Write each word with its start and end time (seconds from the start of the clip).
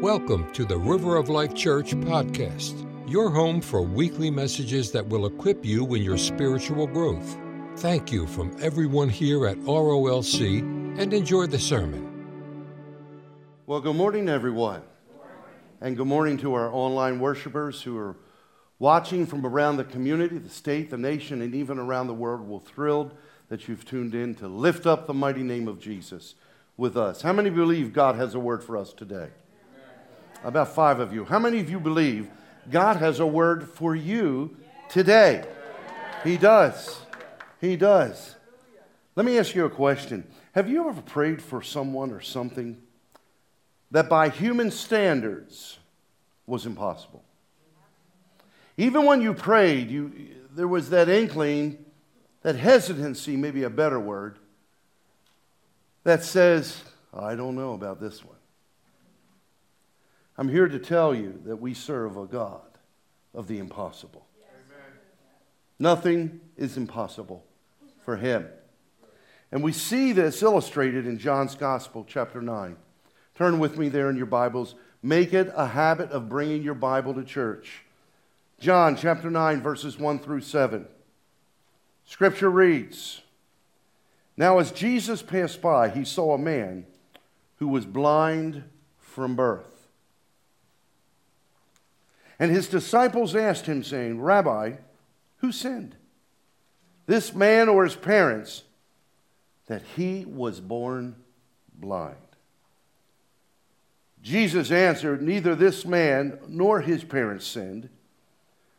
Welcome 0.00 0.50
to 0.54 0.64
the 0.64 0.78
River 0.78 1.16
of 1.16 1.28
Life 1.28 1.54
Church 1.54 1.90
podcast, 1.90 2.86
your 3.06 3.28
home 3.28 3.60
for 3.60 3.82
weekly 3.82 4.30
messages 4.30 4.90
that 4.92 5.06
will 5.06 5.26
equip 5.26 5.62
you 5.62 5.94
in 5.94 6.00
your 6.00 6.16
spiritual 6.16 6.86
growth. 6.86 7.36
Thank 7.76 8.10
you 8.10 8.26
from 8.26 8.56
everyone 8.62 9.10
here 9.10 9.46
at 9.46 9.58
ROLC 9.58 10.60
and 10.98 11.12
enjoy 11.12 11.48
the 11.48 11.58
sermon. 11.58 12.64
Well, 13.66 13.82
good 13.82 13.94
morning, 13.94 14.30
everyone. 14.30 14.80
And 15.82 15.98
good 15.98 16.06
morning 16.06 16.38
to 16.38 16.54
our 16.54 16.72
online 16.72 17.20
worshipers 17.20 17.82
who 17.82 17.98
are 17.98 18.16
watching 18.78 19.26
from 19.26 19.44
around 19.44 19.76
the 19.76 19.84
community, 19.84 20.38
the 20.38 20.48
state, 20.48 20.88
the 20.88 20.96
nation, 20.96 21.42
and 21.42 21.54
even 21.54 21.78
around 21.78 22.06
the 22.06 22.14
world. 22.14 22.48
We're 22.48 22.60
thrilled 22.60 23.14
that 23.50 23.68
you've 23.68 23.84
tuned 23.84 24.14
in 24.14 24.34
to 24.36 24.48
lift 24.48 24.86
up 24.86 25.06
the 25.06 25.12
mighty 25.12 25.42
name 25.42 25.68
of 25.68 25.78
Jesus 25.78 26.36
with 26.78 26.96
us. 26.96 27.20
How 27.20 27.34
many 27.34 27.50
believe 27.50 27.92
God 27.92 28.16
has 28.16 28.34
a 28.34 28.40
word 28.40 28.64
for 28.64 28.78
us 28.78 28.94
today? 28.94 29.28
About 30.42 30.74
five 30.74 31.00
of 31.00 31.12
you. 31.12 31.24
How 31.24 31.38
many 31.38 31.60
of 31.60 31.68
you 31.68 31.78
believe 31.78 32.30
God 32.70 32.96
has 32.96 33.20
a 33.20 33.26
word 33.26 33.68
for 33.68 33.94
you 33.94 34.56
today? 34.88 35.44
He 36.24 36.36
does. 36.36 37.00
He 37.60 37.76
does. 37.76 38.36
Let 39.16 39.26
me 39.26 39.38
ask 39.38 39.54
you 39.54 39.64
a 39.66 39.70
question. 39.70 40.26
Have 40.52 40.68
you 40.68 40.88
ever 40.88 41.02
prayed 41.02 41.42
for 41.42 41.62
someone 41.62 42.10
or 42.10 42.20
something 42.20 42.80
that 43.90 44.08
by 44.08 44.28
human 44.28 44.70
standards 44.70 45.78
was 46.46 46.64
impossible? 46.64 47.22
Even 48.76 49.04
when 49.04 49.20
you 49.20 49.34
prayed, 49.34 49.90
you, 49.90 50.12
there 50.52 50.68
was 50.68 50.90
that 50.90 51.08
inkling, 51.08 51.84
that 52.42 52.56
hesitancy, 52.56 53.36
maybe 53.36 53.62
a 53.62 53.70
better 53.70 54.00
word, 54.00 54.38
that 56.04 56.24
says, 56.24 56.82
I 57.12 57.34
don't 57.34 57.56
know 57.56 57.74
about 57.74 58.00
this 58.00 58.24
one. 58.24 58.39
I'm 60.38 60.48
here 60.48 60.68
to 60.68 60.78
tell 60.78 61.14
you 61.14 61.40
that 61.44 61.56
we 61.56 61.74
serve 61.74 62.16
a 62.16 62.26
God 62.26 62.62
of 63.34 63.46
the 63.46 63.58
impossible. 63.58 64.26
Amen. 64.42 64.98
Nothing 65.78 66.40
is 66.56 66.76
impossible 66.76 67.44
for 68.04 68.16
him. 68.16 68.48
And 69.52 69.62
we 69.62 69.72
see 69.72 70.12
this 70.12 70.42
illustrated 70.42 71.06
in 71.06 71.18
John's 71.18 71.54
Gospel, 71.54 72.06
chapter 72.08 72.40
9. 72.40 72.76
Turn 73.34 73.58
with 73.58 73.78
me 73.78 73.88
there 73.88 74.10
in 74.10 74.16
your 74.16 74.26
Bibles. 74.26 74.74
Make 75.02 75.32
it 75.32 75.52
a 75.56 75.66
habit 75.66 76.10
of 76.10 76.28
bringing 76.28 76.62
your 76.62 76.74
Bible 76.74 77.14
to 77.14 77.24
church. 77.24 77.84
John 78.60 78.96
chapter 78.96 79.30
9, 79.30 79.62
verses 79.62 79.98
1 79.98 80.18
through 80.18 80.42
7. 80.42 80.86
Scripture 82.04 82.50
reads 82.50 83.22
Now, 84.36 84.58
as 84.58 84.70
Jesus 84.70 85.22
passed 85.22 85.62
by, 85.62 85.88
he 85.88 86.04
saw 86.04 86.34
a 86.34 86.38
man 86.38 86.86
who 87.56 87.68
was 87.68 87.86
blind 87.86 88.64
from 88.98 89.34
birth. 89.34 89.79
And 92.40 92.50
his 92.50 92.68
disciples 92.68 93.36
asked 93.36 93.66
him, 93.66 93.84
saying, 93.84 94.22
Rabbi, 94.22 94.72
who 95.36 95.52
sinned? 95.52 95.94
This 97.06 97.34
man 97.34 97.68
or 97.68 97.84
his 97.84 97.94
parents, 97.94 98.62
that 99.66 99.82
he 99.94 100.24
was 100.24 100.58
born 100.58 101.16
blind. 101.74 102.16
Jesus 104.22 104.70
answered, 104.70 105.20
Neither 105.20 105.54
this 105.54 105.84
man 105.84 106.38
nor 106.48 106.80
his 106.80 107.04
parents 107.04 107.46
sinned, 107.46 107.90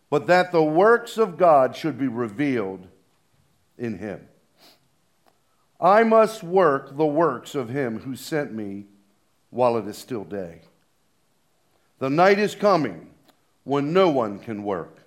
but 0.10 0.26
that 0.26 0.52
the 0.52 0.64
works 0.64 1.20
of 1.20 1.38
God 1.38 1.76
should 1.76 2.00
be 2.00 2.08
revealed 2.08 2.88
in 3.78 4.00
him. 4.00 4.28
I 5.80 6.04
must 6.04 6.44
work 6.44 6.98
the 6.98 7.06
works 7.06 7.54
of 7.54 7.70
him 7.70 8.00
who 8.00 8.16
sent 8.16 8.54
me 8.54 8.86
while 9.52 9.78
it 9.78 9.88
is 9.88 9.98
still 9.98 10.24
day. 10.24 10.62
The 12.00 12.10
night 12.10 12.40
is 12.40 12.56
coming 12.56 13.11
when 13.64 13.94
no 13.94 14.10
one 14.10 14.40
can 14.40 14.64
work. 14.64 14.98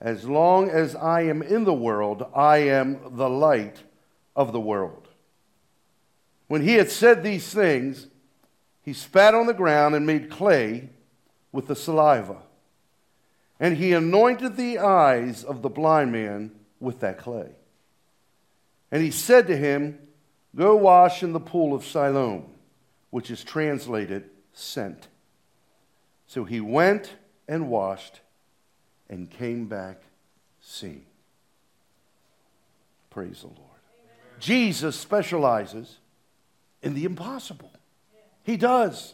As 0.00 0.28
long 0.28 0.68
as 0.68 0.96
I 0.96 1.22
am 1.22 1.42
in 1.42 1.64
the 1.64 1.72
world, 1.72 2.26
I 2.34 2.58
am 2.58 3.16
the 3.16 3.30
light 3.30 3.82
of 4.34 4.52
the 4.52 4.60
world. 4.60 5.08
When 6.48 6.62
he 6.62 6.74
had 6.74 6.90
said 6.90 7.22
these 7.22 7.52
things, 7.52 8.08
he 8.82 8.92
spat 8.92 9.34
on 9.34 9.46
the 9.46 9.54
ground 9.54 9.94
and 9.94 10.06
made 10.06 10.28
clay 10.28 10.90
with 11.52 11.68
the 11.68 11.76
saliva. 11.76 12.38
And 13.60 13.76
he 13.76 13.92
anointed 13.92 14.56
the 14.56 14.78
eyes 14.78 15.44
of 15.44 15.62
the 15.62 15.68
blind 15.68 16.10
man 16.10 16.50
with 16.80 17.00
that 17.00 17.18
clay. 17.18 17.50
And 18.90 19.02
he 19.02 19.10
said 19.10 19.46
to 19.46 19.56
him, 19.56 19.98
Go 20.54 20.76
wash 20.76 21.22
in 21.22 21.32
the 21.32 21.40
pool 21.40 21.74
of 21.74 21.84
Siloam, 21.84 22.44
which 23.10 23.30
is 23.30 23.42
translated 23.42 24.28
sent. 24.52 25.08
So 26.26 26.44
he 26.44 26.60
went 26.60 27.14
and 27.52 27.68
washed 27.68 28.20
and 29.10 29.28
came 29.28 29.66
back 29.66 30.00
seeing. 30.62 31.04
Praise 33.10 33.42
the 33.42 33.48
Lord. 33.48 33.58
Amen. 33.58 34.40
Jesus 34.40 34.98
specializes 34.98 35.98
in 36.80 36.94
the 36.94 37.04
impossible. 37.04 37.70
He 38.42 38.56
does. 38.56 39.12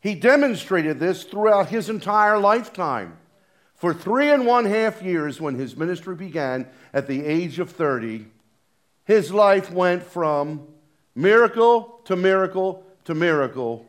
He 0.00 0.16
demonstrated 0.16 0.98
this 0.98 1.22
throughout 1.22 1.68
his 1.68 1.88
entire 1.88 2.38
lifetime. 2.38 3.16
For 3.76 3.94
three 3.94 4.28
and 4.28 4.44
one 4.44 4.64
half 4.64 5.00
years, 5.00 5.40
when 5.40 5.54
his 5.54 5.76
ministry 5.76 6.16
began 6.16 6.66
at 6.92 7.06
the 7.06 7.24
age 7.24 7.60
of 7.60 7.70
30, 7.70 8.26
his 9.04 9.32
life 9.32 9.70
went 9.70 10.02
from 10.02 10.66
miracle 11.14 12.00
to 12.06 12.16
miracle 12.16 12.84
to 13.04 13.14
miracle 13.14 13.86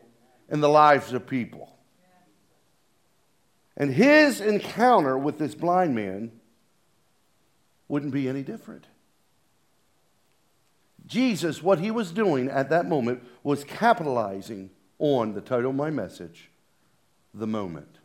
in 0.48 0.60
the 0.60 0.68
lives 0.68 1.12
of 1.12 1.26
people. 1.26 1.71
And 3.76 3.92
his 3.92 4.40
encounter 4.40 5.16
with 5.16 5.38
this 5.38 5.54
blind 5.54 5.94
man 5.94 6.32
wouldn't 7.88 8.12
be 8.12 8.28
any 8.28 8.42
different. 8.42 8.86
Jesus, 11.06 11.62
what 11.62 11.78
he 11.78 11.90
was 11.90 12.12
doing 12.12 12.48
at 12.48 12.70
that 12.70 12.86
moment 12.86 13.22
was 13.42 13.64
capitalizing 13.64 14.70
on 14.98 15.34
the 15.34 15.40
title 15.40 15.70
of 15.70 15.76
my 15.76 15.90
message, 15.90 16.50
The 17.34 17.46
Moment. 17.46 17.98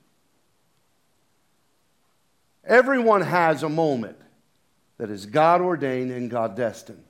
Everyone 2.66 3.22
has 3.22 3.64
a 3.64 3.70
moment 3.70 4.18
that 4.98 5.10
is 5.10 5.26
God 5.26 5.62
ordained 5.62 6.12
and 6.12 6.30
God 6.30 6.56
destined. 6.56 7.04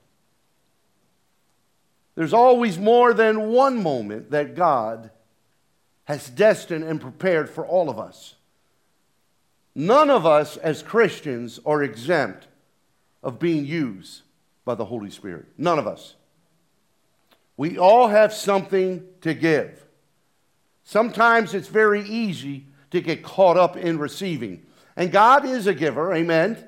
There's 2.14 2.32
always 2.32 2.78
more 2.78 3.14
than 3.14 3.48
one 3.48 3.82
moment 3.82 4.30
that 4.30 4.54
God 4.54 5.10
has 6.04 6.28
destined 6.28 6.84
and 6.84 7.00
prepared 7.00 7.50
for 7.50 7.66
all 7.66 7.88
of 7.90 7.98
us. 7.98 8.34
None 9.78 10.10
of 10.10 10.26
us 10.26 10.56
as 10.56 10.82
Christians 10.82 11.60
are 11.64 11.84
exempt 11.84 12.48
of 13.22 13.38
being 13.38 13.64
used 13.64 14.22
by 14.64 14.74
the 14.74 14.84
Holy 14.84 15.08
Spirit. 15.08 15.46
None 15.56 15.78
of 15.78 15.86
us. 15.86 16.16
We 17.56 17.78
all 17.78 18.08
have 18.08 18.34
something 18.34 19.06
to 19.20 19.34
give. 19.34 19.84
Sometimes 20.82 21.54
it's 21.54 21.68
very 21.68 22.02
easy 22.02 22.66
to 22.90 23.00
get 23.00 23.22
caught 23.22 23.56
up 23.56 23.76
in 23.76 24.00
receiving. 24.00 24.66
And 24.96 25.12
God 25.12 25.44
is 25.44 25.68
a 25.68 25.74
giver, 25.74 26.12
amen. 26.12 26.58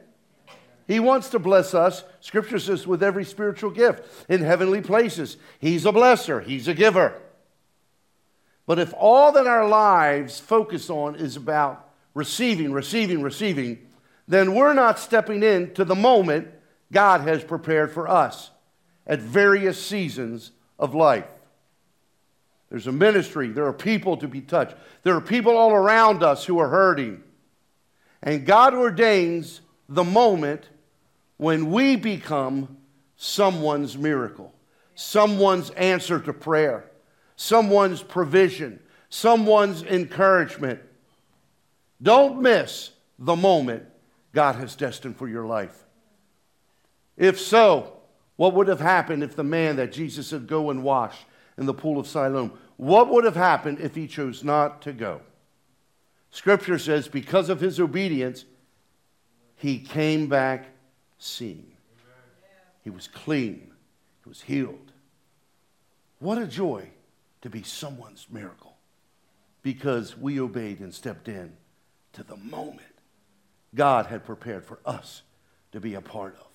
He 0.87 1.01
wants 1.01 1.31
to 1.31 1.41
bless 1.41 1.75
us, 1.75 2.05
Scripture 2.21 2.61
says, 2.61 2.87
with 2.87 3.03
every 3.03 3.25
spiritual 3.25 3.73
gift 3.73 4.05
in 4.29 4.41
heavenly 4.41 4.83
places. 4.83 5.37
He's 5.59 5.85
a 5.85 5.91
blesser, 5.91 6.45
He's 6.45 6.69
a 6.69 6.75
giver. 6.75 7.21
But 8.67 8.79
if 8.79 8.95
all 8.97 9.33
that 9.33 9.49
our 9.49 9.67
lives 9.67 10.39
focus 10.39 10.89
on 10.89 11.17
is 11.17 11.35
about 11.35 11.90
receiving, 12.15 12.73
receiving, 12.73 13.23
receiving, 13.23 13.87
then 14.27 14.55
we're 14.55 14.75
not 14.75 14.99
stepping 14.99 15.43
into 15.43 15.85
the 15.85 15.95
moment 15.95 16.49
God 16.93 17.23
has 17.23 17.43
prepared 17.43 17.93
for 17.93 18.09
us 18.09 18.51
at 19.07 19.21
various 19.21 19.85
seasons 19.85 20.53
of 20.79 20.95
life. 20.95 21.27
There's 22.71 22.87
a 22.87 22.93
ministry, 22.93 23.49
there 23.49 23.67
are 23.67 23.73
people 23.73 24.17
to 24.19 24.29
be 24.29 24.41
touched, 24.41 24.77
there 25.03 25.15
are 25.15 25.21
people 25.21 25.57
all 25.57 25.73
around 25.73 26.23
us 26.23 26.45
who 26.45 26.59
are 26.61 26.69
hurting. 26.69 27.23
And 28.23 28.47
God 28.47 28.75
ordains 28.75 29.61
the 29.89 30.05
moment 30.05 30.69
when 31.37 31.71
we 31.71 31.97
become 31.97 32.77
someone's 33.17 33.99
miracle, 33.99 34.55
someone's 34.95 35.71
answer 35.71 36.21
to 36.21 36.33
prayer, 36.33 36.89
someone's 37.35 38.03
provision, 38.03 38.79
someone's 39.09 39.83
encouragement, 39.83 40.81
don't 42.03 42.41
miss 42.41 42.91
the 43.19 43.37
moment 43.37 43.85
God 44.33 44.57
has 44.57 44.77
destined 44.77 45.17
for 45.17 45.29
your 45.29 45.47
life. 45.47 45.85
If 47.17 47.39
so, 47.39 48.01
what 48.37 48.55
would 48.55 48.69
have 48.69 48.81
happened 48.81 49.23
if 49.23 49.37
the 49.37 49.45
man 49.45 49.77
that 49.77 49.93
Jesus 49.93 50.29
said, 50.29 50.47
Go 50.47 50.71
and 50.71 50.83
wash 50.83 51.17
in 51.59 51.67
the 51.67 51.75
pool 51.75 51.99
of 51.99 52.07
Siloam, 52.07 52.53
what 52.77 53.11
would 53.11 53.25
have 53.25 53.37
happened 53.37 53.81
if 53.81 53.95
he 53.95 54.07
chose 54.07 54.43
not 54.43 54.81
to 54.83 54.93
go? 54.93 55.21
Scripture 56.31 56.79
says, 56.79 57.09
because 57.09 57.49
of 57.51 57.61
his 57.61 57.79
obedience, 57.81 58.45
he 59.57 59.79
came 59.79 60.29
back 60.29 60.69
seeing. 61.19 61.73
He 62.83 62.89
was 62.89 63.09
clean, 63.09 63.73
he 64.23 64.29
was 64.29 64.41
healed. 64.41 64.93
What 66.21 66.39
a 66.39 66.47
joy 66.47 66.89
to 67.43 67.51
be 67.51 67.63
someone's 67.63 68.27
miracle. 68.31 68.77
because 69.63 70.17
we 70.17 70.41
obeyed 70.41 70.81
and 70.81 70.95
stepped 70.95 71.29
in 71.29 71.53
to 72.13 72.23
the 72.23 72.37
moment 72.37 72.87
God 73.75 74.07
had 74.07 74.25
prepared 74.25 74.65
for 74.65 74.81
us 74.85 75.23
to 75.73 75.81
be 75.81 75.95
a 75.95 76.01
part 76.01 76.37
of. 76.41 76.47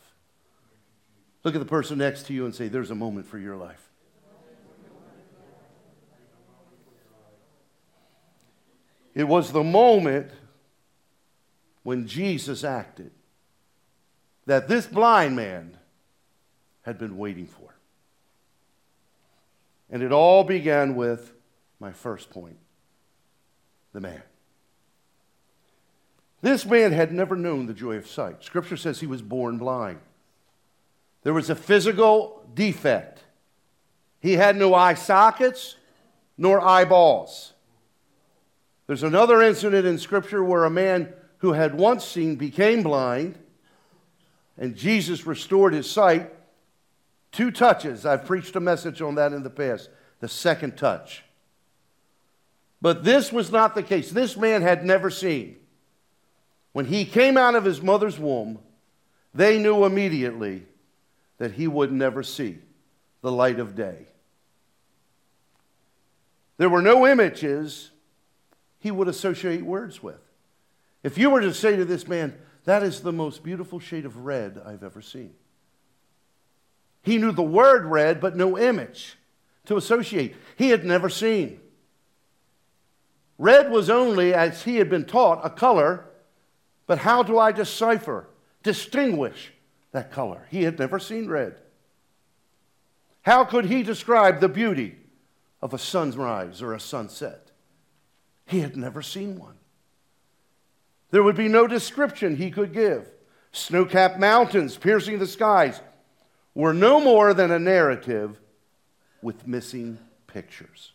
Look 1.44 1.56
at 1.56 1.60
the 1.60 1.66
person 1.66 2.00
next 2.00 2.24
to 2.28 2.34
you 2.34 2.46
and 2.46 2.54
say, 2.54 2.68
There's 2.68 2.92
a 2.92 2.96
moment 2.96 3.28
for 3.28 3.38
your 3.38 3.56
life. 3.56 3.81
It 9.13 9.24
was 9.24 9.54
the 9.54 9.63
moment 9.63 10.31
when 11.84 12.06
Jesus 12.06 12.66
acted 12.66 13.12
that 14.46 14.68
this 14.68 14.86
blind 14.86 15.38
man 15.38 15.78
had 16.81 16.98
been 16.98 17.18
waiting 17.18 17.48
for. 17.48 17.75
And 19.90 20.04
it 20.04 20.12
all 20.12 20.44
began 20.44 20.96
with 20.96 21.34
my 21.80 21.94
first 21.94 22.30
point 22.30 22.57
the 23.94 24.02
man. 24.02 24.22
This 26.45 26.63
man 26.63 26.92
had 26.92 27.12
never 27.12 27.36
known 27.36 27.65
the 27.65 27.74
joy 27.74 27.95
of 27.95 28.06
sight. 28.06 28.44
Scripture 28.44 28.77
says 28.77 29.00
he 29.00 29.07
was 29.07 29.24
born 29.24 29.57
blind. 29.57 29.97
There 31.24 31.33
was 31.33 31.50
a 31.50 31.56
physical 31.56 32.47
defect. 32.53 33.24
He 34.19 34.33
had 34.33 34.56
no 34.56 34.75
eye 34.75 34.94
sockets 34.94 35.75
nor 36.38 36.62
eyeballs. 36.62 37.53
There's 38.86 39.01
another 39.01 39.42
incident 39.42 39.88
in 39.88 39.97
Scripture 39.97 40.44
where 40.44 40.65
a 40.65 40.69
man 40.69 41.12
who 41.39 41.53
had 41.53 41.74
once 41.74 42.06
seen 42.06 42.36
became 42.36 42.83
blind, 42.83 43.39
and 44.56 44.75
Jesus 44.75 45.25
restored 45.25 45.74
his 45.74 45.89
sight. 45.89 46.31
Two 47.31 47.50
touches. 47.50 48.06
I've 48.06 48.25
preached 48.25 48.56
a 48.56 48.59
message 48.59 49.01
on 49.01 49.15
that 49.15 49.33
in 49.33 49.42
the 49.42 49.50
past. 49.50 49.89
The 50.19 50.27
second 50.27 50.77
touch. 50.77 51.24
But 52.83 53.03
this 53.03 53.31
was 53.31 53.51
not 53.51 53.74
the 53.74 53.81
case. 53.81 54.12
This 54.12 54.38
man 54.38 54.62
had 54.62 54.86
never 54.86 55.09
seen. 55.09 55.56
When 56.75 56.88
he 56.88 57.06
came 57.06 57.38
out 57.38 57.56
of 57.56 57.63
his 57.63 57.81
mother's 57.81 58.19
womb, 58.19 58.60
they 59.33 59.57
knew 59.57 59.86
immediately 59.86 60.66
that 61.38 61.54
he 61.54 61.69
would 61.69 61.89
never 61.89 62.22
see 62.22 62.57
the 63.22 63.31
light 63.31 63.62
of 63.62 63.75
day. 63.75 64.07
There 66.57 66.68
were 66.68 66.81
no 66.81 67.07
images 67.07 67.92
he 68.77 68.92
would 68.92 69.07
associate 69.07 69.63
words 69.63 70.04
with. 70.04 70.19
If 71.01 71.18
you 71.18 71.30
were 71.30 71.39
to 71.39 71.54
say 71.54 71.77
to 71.77 71.86
this 71.86 72.10
man, 72.10 72.38
that 72.66 72.83
is 72.83 73.00
the 73.00 73.13
most 73.13 73.42
beautiful 73.42 73.80
shade 73.80 74.06
of 74.06 74.25
red 74.25 74.62
I've 74.66 74.83
ever 74.83 75.01
seen. 75.01 75.33
He 77.04 77.18
knew 77.18 77.31
the 77.31 77.42
word 77.42 77.86
red, 77.86 78.19
but 78.19 78.36
no 78.36 78.57
image 78.57 79.16
to 79.68 79.78
associate. 79.78 80.36
He 80.57 80.71
had 80.71 80.83
never 80.83 81.07
seen. 81.07 81.62
Red 83.38 83.71
was 83.71 83.89
only, 83.89 84.33
as 84.33 84.63
he 84.63 84.75
had 84.75 84.89
been 84.89 85.06
taught, 85.06 85.39
a 85.42 85.50
color 85.50 86.07
but 86.88 87.00
how 87.00 87.24
do 87.24 87.38
I 87.40 87.52
decipher, 87.52 88.28
distinguish 88.64 89.52
that 89.92 90.12
color? 90.12 90.48
He 90.50 90.64
had 90.64 90.78
never 90.78 91.00
seen 91.00 91.28
red. 91.28 91.56
How 93.22 93.44
could 93.44 93.66
he 93.66 93.82
describe 93.82 94.40
the 94.40 94.50
beauty 94.50 94.98
of 95.62 95.74
a 95.74 95.80
sunrise 95.80 96.62
or 96.62 96.74
a 96.74 96.80
sunset? 96.80 97.52
He 98.46 98.60
had 98.60 98.78
never 98.78 99.02
seen 99.02 99.40
one. 99.40 99.56
There 101.10 101.24
would 101.24 101.36
be 101.36 101.48
no 101.48 101.66
description 101.66 102.36
he 102.36 102.52
could 102.52 102.74
give. 102.74 103.10
Snow 103.52 103.86
capped 103.86 104.20
mountains 104.20 104.78
piercing 104.78 105.18
the 105.18 105.28
skies 105.28 105.80
were 106.54 106.74
no 106.74 107.00
more 107.00 107.34
than 107.34 107.52
a 107.52 107.60
narrative 107.60 108.40
with 109.22 109.48
missing 109.48 109.98
pictures. 110.28 110.92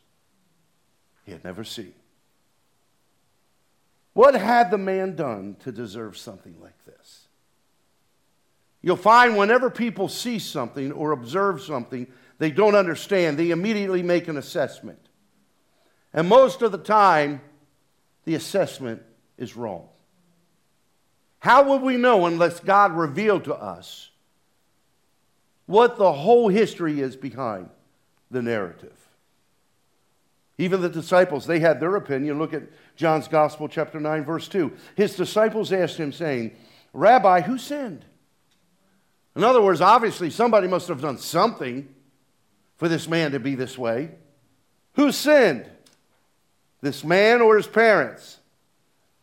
He 1.24 1.32
had 1.32 1.42
never 1.42 1.64
seen. 1.64 1.94
What 4.20 4.34
had 4.34 4.70
the 4.70 4.76
man 4.76 5.16
done 5.16 5.56
to 5.60 5.72
deserve 5.72 6.18
something 6.18 6.54
like 6.60 6.84
this? 6.84 7.26
You'll 8.82 8.96
find 8.96 9.34
whenever 9.34 9.70
people 9.70 10.08
see 10.08 10.38
something 10.38 10.92
or 10.92 11.12
observe 11.12 11.62
something 11.62 12.06
they 12.36 12.50
don't 12.50 12.74
understand, 12.74 13.38
they 13.38 13.48
immediately 13.50 14.02
make 14.02 14.28
an 14.28 14.36
assessment. 14.36 15.08
And 16.12 16.28
most 16.28 16.60
of 16.60 16.70
the 16.70 16.76
time, 16.76 17.40
the 18.26 18.34
assessment 18.34 19.00
is 19.38 19.56
wrong. 19.56 19.88
How 21.38 21.70
would 21.70 21.80
we 21.80 21.96
know 21.96 22.26
unless 22.26 22.60
God 22.60 22.92
revealed 22.94 23.44
to 23.44 23.54
us 23.54 24.10
what 25.64 25.96
the 25.96 26.12
whole 26.12 26.48
history 26.48 27.00
is 27.00 27.16
behind 27.16 27.70
the 28.30 28.42
narrative? 28.42 29.00
Even 30.58 30.82
the 30.82 30.90
disciples, 30.90 31.46
they 31.46 31.58
had 31.58 31.80
their 31.80 31.96
opinion. 31.96 32.38
Look 32.38 32.52
at 32.52 32.64
John's 33.00 33.28
Gospel, 33.28 33.66
chapter 33.66 33.98
9, 33.98 34.24
verse 34.24 34.46
2. 34.46 34.76
His 34.94 35.16
disciples 35.16 35.72
asked 35.72 35.96
him, 35.96 36.12
saying, 36.12 36.54
Rabbi, 36.92 37.40
who 37.40 37.56
sinned? 37.56 38.04
In 39.34 39.42
other 39.42 39.62
words, 39.62 39.80
obviously, 39.80 40.28
somebody 40.28 40.68
must 40.68 40.88
have 40.88 41.00
done 41.00 41.16
something 41.16 41.88
for 42.76 42.88
this 42.88 43.08
man 43.08 43.32
to 43.32 43.40
be 43.40 43.54
this 43.54 43.78
way. 43.78 44.10
Who 44.96 45.12
sinned? 45.12 45.64
This 46.82 47.02
man 47.02 47.40
or 47.40 47.56
his 47.56 47.66
parents? 47.66 48.38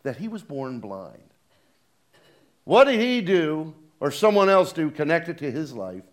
That 0.02 0.16
he 0.16 0.26
was 0.26 0.42
born 0.42 0.80
blind. 0.80 1.22
What 2.64 2.84
did 2.84 2.98
he 2.98 3.20
do 3.20 3.74
or 4.00 4.10
someone 4.10 4.48
else 4.48 4.72
do 4.72 4.90
connected 4.90 5.38
to 5.38 5.52
his 5.52 5.72
life 5.72 6.04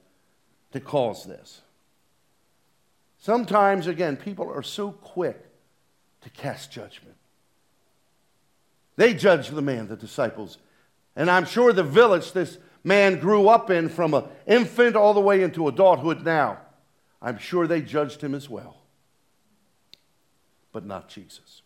to 0.71 0.79
cause 0.79 1.25
this? 1.25 1.61
Sometimes, 3.17 3.87
again, 3.87 4.17
people 4.17 4.51
are 4.51 4.61
so 4.61 4.91
quick 4.91 5.43
to 6.21 6.29
cast 6.29 6.71
judgment. 6.71 7.15
They 8.95 9.13
judged 9.13 9.53
the 9.53 9.61
man, 9.61 9.87
the 9.87 9.95
disciples. 9.95 10.57
And 11.15 11.29
I'm 11.29 11.45
sure 11.45 11.73
the 11.73 11.83
village 11.83 12.31
this 12.31 12.57
man 12.83 13.19
grew 13.19 13.49
up 13.49 13.69
in 13.69 13.89
from 13.89 14.13
an 14.13 14.25
infant 14.45 14.95
all 14.95 15.13
the 15.13 15.19
way 15.19 15.41
into 15.41 15.67
adulthood 15.67 16.23
now, 16.23 16.59
I'm 17.21 17.37
sure 17.37 17.67
they 17.67 17.81
judged 17.81 18.21
him 18.21 18.35
as 18.35 18.49
well. 18.49 18.77
But 20.71 20.85
not 20.85 21.09
Jesus. 21.09 21.63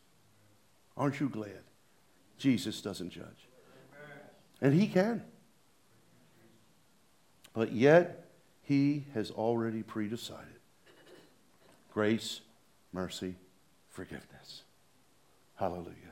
Aren't 0.95 1.19
you 1.19 1.29
glad? 1.29 1.63
Jesus 2.37 2.81
doesn't 2.81 3.09
judge. 3.09 3.47
And 4.61 4.73
he 4.73 4.87
can. 4.87 5.23
But 7.53 7.73
yet, 7.73 8.25
he 8.63 9.05
has 9.13 9.31
already 9.31 9.83
predecided 9.83 10.59
grace, 11.91 12.41
mercy, 12.93 13.35
forgiveness. 13.89 14.61
Hallelujah. 15.55 16.08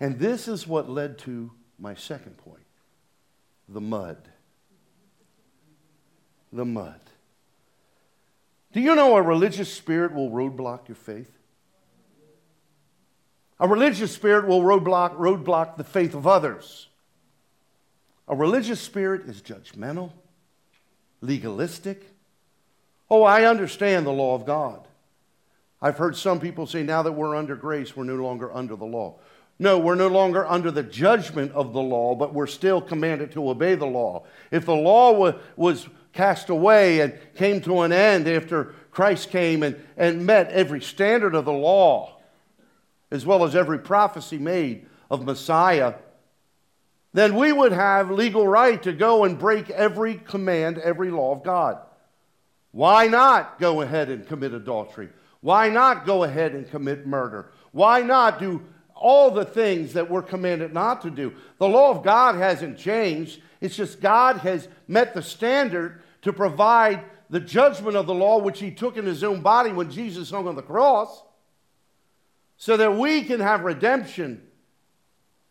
And 0.00 0.18
this 0.18 0.48
is 0.48 0.66
what 0.66 0.88
led 0.88 1.18
to 1.18 1.52
my 1.78 1.94
second 1.94 2.36
point 2.38 2.64
the 3.68 3.80
mud. 3.80 4.16
The 6.52 6.64
mud. 6.64 7.00
Do 8.72 8.80
you 8.80 8.94
know 8.94 9.16
a 9.16 9.22
religious 9.22 9.72
spirit 9.72 10.12
will 10.12 10.30
roadblock 10.30 10.88
your 10.88 10.96
faith? 10.96 11.30
A 13.60 13.68
religious 13.68 14.12
spirit 14.12 14.46
will 14.46 14.62
roadblock, 14.62 15.16
roadblock 15.16 15.76
the 15.76 15.84
faith 15.84 16.14
of 16.14 16.26
others. 16.26 16.88
A 18.26 18.34
religious 18.34 18.80
spirit 18.80 19.28
is 19.28 19.42
judgmental, 19.42 20.12
legalistic. 21.20 22.06
Oh, 23.10 23.22
I 23.22 23.44
understand 23.44 24.06
the 24.06 24.12
law 24.12 24.34
of 24.34 24.46
God. 24.46 24.86
I've 25.82 25.98
heard 25.98 26.16
some 26.16 26.40
people 26.40 26.66
say 26.66 26.82
now 26.82 27.02
that 27.02 27.12
we're 27.12 27.36
under 27.36 27.56
grace, 27.56 27.96
we're 27.96 28.04
no 28.04 28.16
longer 28.16 28.52
under 28.52 28.76
the 28.76 28.84
law. 28.84 29.18
No, 29.60 29.78
we're 29.78 29.94
no 29.94 30.08
longer 30.08 30.46
under 30.46 30.70
the 30.70 30.82
judgment 30.82 31.52
of 31.52 31.74
the 31.74 31.82
law, 31.82 32.14
but 32.14 32.32
we're 32.32 32.46
still 32.46 32.80
commanded 32.80 33.32
to 33.32 33.50
obey 33.50 33.74
the 33.74 33.84
law. 33.84 34.24
If 34.50 34.64
the 34.64 34.74
law 34.74 35.34
was 35.54 35.86
cast 36.14 36.48
away 36.48 37.00
and 37.00 37.12
came 37.34 37.60
to 37.60 37.82
an 37.82 37.92
end 37.92 38.26
after 38.26 38.74
Christ 38.90 39.28
came 39.28 39.62
and, 39.62 39.76
and 39.98 40.24
met 40.24 40.50
every 40.50 40.80
standard 40.80 41.34
of 41.34 41.44
the 41.44 41.52
law, 41.52 42.16
as 43.10 43.26
well 43.26 43.44
as 43.44 43.54
every 43.54 43.78
prophecy 43.78 44.38
made 44.38 44.86
of 45.10 45.26
Messiah, 45.26 45.92
then 47.12 47.36
we 47.36 47.52
would 47.52 47.72
have 47.72 48.10
legal 48.10 48.48
right 48.48 48.82
to 48.82 48.94
go 48.94 49.24
and 49.24 49.38
break 49.38 49.68
every 49.68 50.14
command, 50.14 50.78
every 50.78 51.10
law 51.10 51.32
of 51.32 51.44
God. 51.44 51.78
Why 52.72 53.08
not 53.08 53.58
go 53.58 53.82
ahead 53.82 54.08
and 54.08 54.26
commit 54.26 54.54
adultery? 54.54 55.10
Why 55.42 55.68
not 55.68 56.06
go 56.06 56.24
ahead 56.24 56.54
and 56.54 56.70
commit 56.70 57.06
murder? 57.06 57.52
Why 57.72 58.00
not 58.00 58.38
do 58.38 58.62
all 59.00 59.32
the 59.32 59.44
things 59.44 59.94
that 59.94 60.08
we're 60.08 60.22
commanded 60.22 60.72
not 60.72 61.02
to 61.02 61.10
do? 61.10 61.34
The 61.58 61.68
law 61.68 61.90
of 61.90 62.04
God 62.04 62.36
hasn't 62.36 62.78
changed. 62.78 63.40
It's 63.60 63.74
just 63.74 64.00
God 64.00 64.38
has 64.38 64.68
met 64.86 65.14
the 65.14 65.22
standard 65.22 66.02
to 66.22 66.32
provide 66.32 67.02
the 67.30 67.40
judgment 67.40 67.96
of 67.96 68.06
the 68.06 68.14
law, 68.14 68.38
which 68.38 68.60
He 68.60 68.70
took 68.70 68.96
in 68.96 69.06
His 69.06 69.24
own 69.24 69.40
body 69.40 69.72
when 69.72 69.90
Jesus 69.90 70.30
hung 70.30 70.46
on 70.46 70.54
the 70.54 70.62
cross, 70.62 71.22
so 72.56 72.76
that 72.76 72.96
we 72.96 73.24
can 73.24 73.40
have 73.40 73.62
redemption 73.62 74.46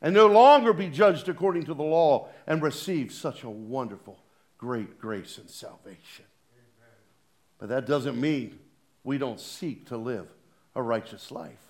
and 0.01 0.13
no 0.13 0.27
longer 0.27 0.71
be 0.71 0.89
judged 0.89 1.27
according 1.27 1.63
to 1.65 1.73
the 1.73 1.83
law 1.83 2.29
and 2.47 2.61
receive 2.61 3.11
such 3.11 3.43
a 3.43 3.49
wonderful, 3.49 4.19
great 4.57 4.99
grace 4.99 5.37
and 5.37 5.49
salvation. 5.49 6.25
But 7.57 7.69
that 7.69 7.85
doesn't 7.85 8.19
mean 8.19 8.59
we 9.03 9.17
don't 9.17 9.39
seek 9.39 9.87
to 9.87 9.97
live 9.97 10.27
a 10.75 10.81
righteous 10.81 11.31
life. 11.31 11.68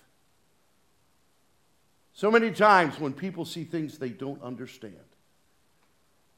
So 2.20 2.30
many 2.30 2.50
times 2.50 3.00
when 3.00 3.14
people 3.14 3.46
see 3.46 3.64
things 3.64 3.96
they 3.96 4.10
don't 4.10 4.42
understand, 4.42 4.92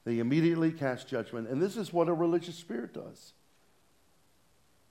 they 0.05 0.19
immediately 0.19 0.71
cast 0.71 1.09
judgment. 1.09 1.49
And 1.49 1.61
this 1.61 1.75
is 1.75 1.91
what 1.91 2.07
a 2.07 2.13
religious 2.13 2.55
spirit 2.55 2.93
does. 2.93 3.33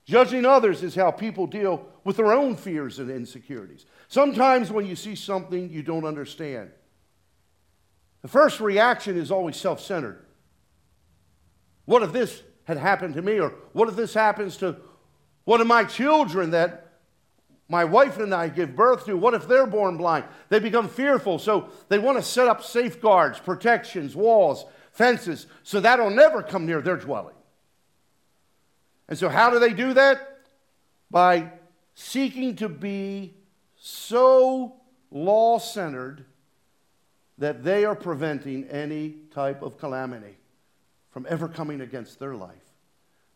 Judging 0.05 0.45
others 0.45 0.83
is 0.83 0.93
how 0.93 1.09
people 1.09 1.47
deal 1.47 1.83
with 2.03 2.17
their 2.17 2.31
own 2.31 2.55
fears 2.55 2.99
and 2.99 3.09
insecurities. 3.09 3.87
Sometimes 4.07 4.69
when 4.69 4.85
you 4.85 4.95
see 4.95 5.15
something 5.15 5.71
you 5.71 5.81
don't 5.81 6.05
understand, 6.05 6.69
the 8.21 8.27
first 8.27 8.59
reaction 8.59 9.17
is 9.17 9.31
always 9.31 9.55
self 9.55 9.81
centered. 9.81 10.23
What 11.85 12.03
if 12.03 12.13
this 12.13 12.43
had 12.65 12.77
happened 12.77 13.15
to 13.15 13.23
me? 13.23 13.39
Or 13.39 13.55
what 13.71 13.89
if 13.89 13.95
this 13.95 14.13
happens 14.13 14.57
to 14.57 14.75
one 15.45 15.59
of 15.59 15.65
my 15.65 15.85
children 15.85 16.51
that 16.51 16.82
my 17.69 17.85
wife 17.85 18.17
and 18.17 18.33
I 18.33 18.49
give 18.49 18.75
birth 18.75 19.05
to? 19.05 19.15
What 19.15 19.33
if 19.33 19.47
they're 19.47 19.65
born 19.65 19.97
blind? 19.97 20.25
They 20.49 20.59
become 20.59 20.89
fearful, 20.89 21.39
so 21.39 21.69
they 21.89 21.99
want 21.99 22.17
to 22.17 22.23
set 22.23 22.47
up 22.47 22.63
safeguards, 22.63 23.39
protections, 23.39 24.15
walls, 24.15 24.65
fences, 24.91 25.47
so 25.63 25.79
that'll 25.79 26.09
never 26.09 26.43
come 26.43 26.65
near 26.65 26.81
their 26.81 26.97
dwelling. 26.97 27.35
And 29.07 29.17
so, 29.17 29.29
how 29.29 29.49
do 29.49 29.59
they 29.59 29.73
do 29.73 29.93
that? 29.93 30.39
By 31.09 31.51
seeking 31.95 32.55
to 32.57 32.69
be 32.69 33.33
so 33.75 34.75
law 35.11 35.59
centered 35.59 36.25
that 37.37 37.63
they 37.63 37.85
are 37.85 37.95
preventing 37.95 38.65
any 38.69 39.15
type 39.31 39.61
of 39.61 39.77
calamity 39.77 40.37
from 41.11 41.25
ever 41.29 41.47
coming 41.47 41.81
against 41.81 42.19
their 42.19 42.35
life. 42.35 42.55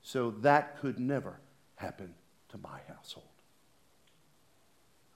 So 0.02 0.32
that 0.42 0.80
could 0.80 1.00
never 1.00 1.40
happen 1.76 2.14
to 2.50 2.58
my 2.58 2.80
household. 2.88 3.27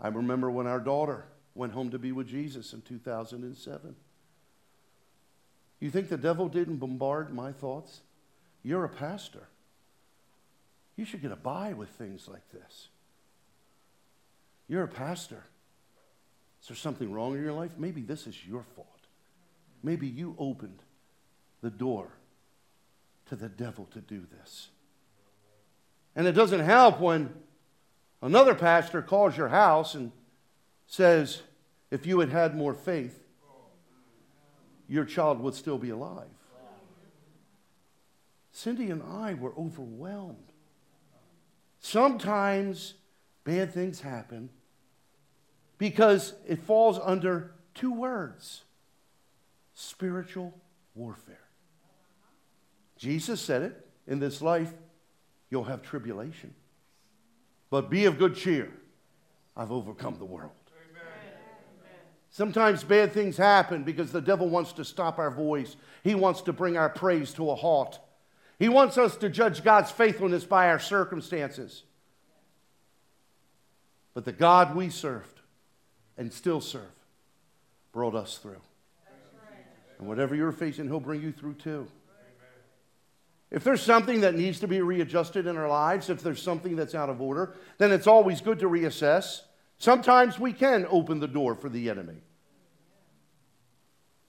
I 0.01 0.07
remember 0.07 0.49
when 0.49 0.67
our 0.67 0.79
daughter 0.79 1.25
went 1.53 1.73
home 1.73 1.91
to 1.91 1.99
be 1.99 2.11
with 2.11 2.27
Jesus 2.27 2.73
in 2.73 2.81
2007. 2.81 3.95
You 5.79 5.89
think 5.89 6.09
the 6.09 6.17
devil 6.17 6.47
didn't 6.47 6.77
bombard 6.77 7.33
my 7.33 7.51
thoughts? 7.51 8.01
You're 8.63 8.85
a 8.85 8.89
pastor. 8.89 9.47
You 10.95 11.05
should 11.05 11.21
get 11.21 11.31
a 11.31 11.35
buy 11.35 11.73
with 11.73 11.89
things 11.89 12.27
like 12.27 12.49
this. 12.51 12.87
You're 14.67 14.83
a 14.83 14.87
pastor. 14.87 15.43
Is 16.61 16.67
there 16.67 16.77
something 16.77 17.11
wrong 17.11 17.35
in 17.35 17.43
your 17.43 17.53
life? 17.53 17.71
Maybe 17.77 18.01
this 18.01 18.27
is 18.27 18.45
your 18.45 18.63
fault. 18.75 18.87
Maybe 19.83 20.07
you 20.07 20.35
opened 20.37 20.79
the 21.61 21.71
door 21.71 22.09
to 23.29 23.35
the 23.35 23.49
devil 23.49 23.87
to 23.91 23.99
do 23.99 24.25
this. 24.39 24.69
And 26.15 26.27
it 26.27 26.33
doesn't 26.33 26.59
help 26.59 26.99
when 26.99 27.33
another 28.21 28.55
pastor 28.55 29.01
calls 29.01 29.35
your 29.37 29.49
house 29.49 29.95
and 29.95 30.11
says, 30.87 31.41
if 31.89 32.05
you 32.05 32.19
had 32.19 32.29
had 32.29 32.55
more 32.55 32.73
faith, 32.73 33.23
your 34.87 35.05
child 35.05 35.39
would 35.39 35.55
still 35.55 35.77
be 35.77 35.89
alive. 35.89 36.27
Cindy 38.51 38.91
and 38.91 39.01
I 39.01 39.33
were 39.33 39.53
overwhelmed. 39.57 40.51
Sometimes 41.79 42.95
bad 43.43 43.73
things 43.73 44.01
happen 44.01 44.49
because 45.77 46.33
it 46.47 46.59
falls 46.59 46.99
under 47.01 47.51
two 47.73 47.93
words 47.93 48.63
spiritual 49.73 50.53
warfare. 50.93 51.47
Jesus 52.97 53.41
said 53.41 53.63
it 53.63 53.87
in 54.05 54.19
this 54.19 54.41
life, 54.41 54.71
you'll 55.49 55.63
have 55.63 55.81
tribulation. 55.81 56.53
But 57.71 57.89
be 57.89 58.05
of 58.05 58.19
good 58.19 58.35
cheer. 58.35 58.71
I've 59.57 59.71
overcome 59.71 60.17
the 60.19 60.25
world. 60.25 60.51
Sometimes 62.29 62.83
bad 62.83 63.11
things 63.11 63.35
happen 63.35 63.83
because 63.83 64.11
the 64.11 64.21
devil 64.21 64.47
wants 64.47 64.73
to 64.73 64.85
stop 64.85 65.17
our 65.17 65.31
voice. 65.31 65.75
He 66.03 66.15
wants 66.15 66.41
to 66.41 66.53
bring 66.53 66.77
our 66.77 66.89
praise 66.89 67.33
to 67.33 67.49
a 67.49 67.55
halt. 67.55 67.99
He 68.59 68.69
wants 68.69 68.97
us 68.97 69.17
to 69.17 69.29
judge 69.29 69.63
God's 69.63 69.91
faithfulness 69.91 70.45
by 70.45 70.69
our 70.69 70.79
circumstances. 70.79 71.83
But 74.13 74.25
the 74.25 74.31
God 74.31 74.75
we 74.75 74.89
served 74.89 75.41
and 76.17 76.31
still 76.31 76.61
serve 76.61 76.83
brought 77.91 78.15
us 78.15 78.37
through. 78.37 78.61
And 79.99 80.07
whatever 80.07 80.35
you're 80.35 80.51
facing, 80.51 80.85
He'll 80.85 80.99
bring 80.99 81.21
you 81.21 81.31
through 81.31 81.55
too. 81.55 81.87
If 83.51 83.65
there's 83.65 83.81
something 83.81 84.21
that 84.21 84.35
needs 84.35 84.61
to 84.61 84.67
be 84.67 84.81
readjusted 84.81 85.45
in 85.45 85.57
our 85.57 85.67
lives, 85.67 86.09
if 86.09 86.23
there's 86.23 86.41
something 86.41 86.77
that's 86.77 86.95
out 86.95 87.09
of 87.09 87.21
order, 87.21 87.53
then 87.77 87.91
it's 87.91 88.07
always 88.07 88.39
good 88.39 88.59
to 88.59 88.69
reassess. 88.69 89.41
Sometimes 89.77 90.39
we 90.39 90.53
can 90.53 90.87
open 90.89 91.19
the 91.19 91.27
door 91.27 91.55
for 91.55 91.67
the 91.67 91.89
enemy. 91.89 92.21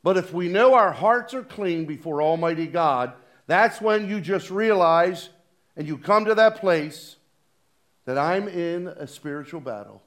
But 0.02 0.16
if 0.16 0.32
we 0.32 0.48
know 0.48 0.74
our 0.74 0.92
hearts 0.92 1.34
are 1.34 1.44
clean 1.44 1.84
before 1.84 2.20
Almighty 2.20 2.66
God, 2.66 3.12
that's 3.46 3.80
when 3.80 4.08
you 4.08 4.20
just 4.20 4.50
realize 4.50 5.28
and 5.76 5.86
you 5.86 5.98
come 5.98 6.24
to 6.24 6.34
that 6.34 6.56
place 6.56 7.16
that 8.04 8.18
I'm 8.18 8.48
in 8.48 8.88
a 8.88 9.06
spiritual 9.06 9.60
battle 9.60 10.02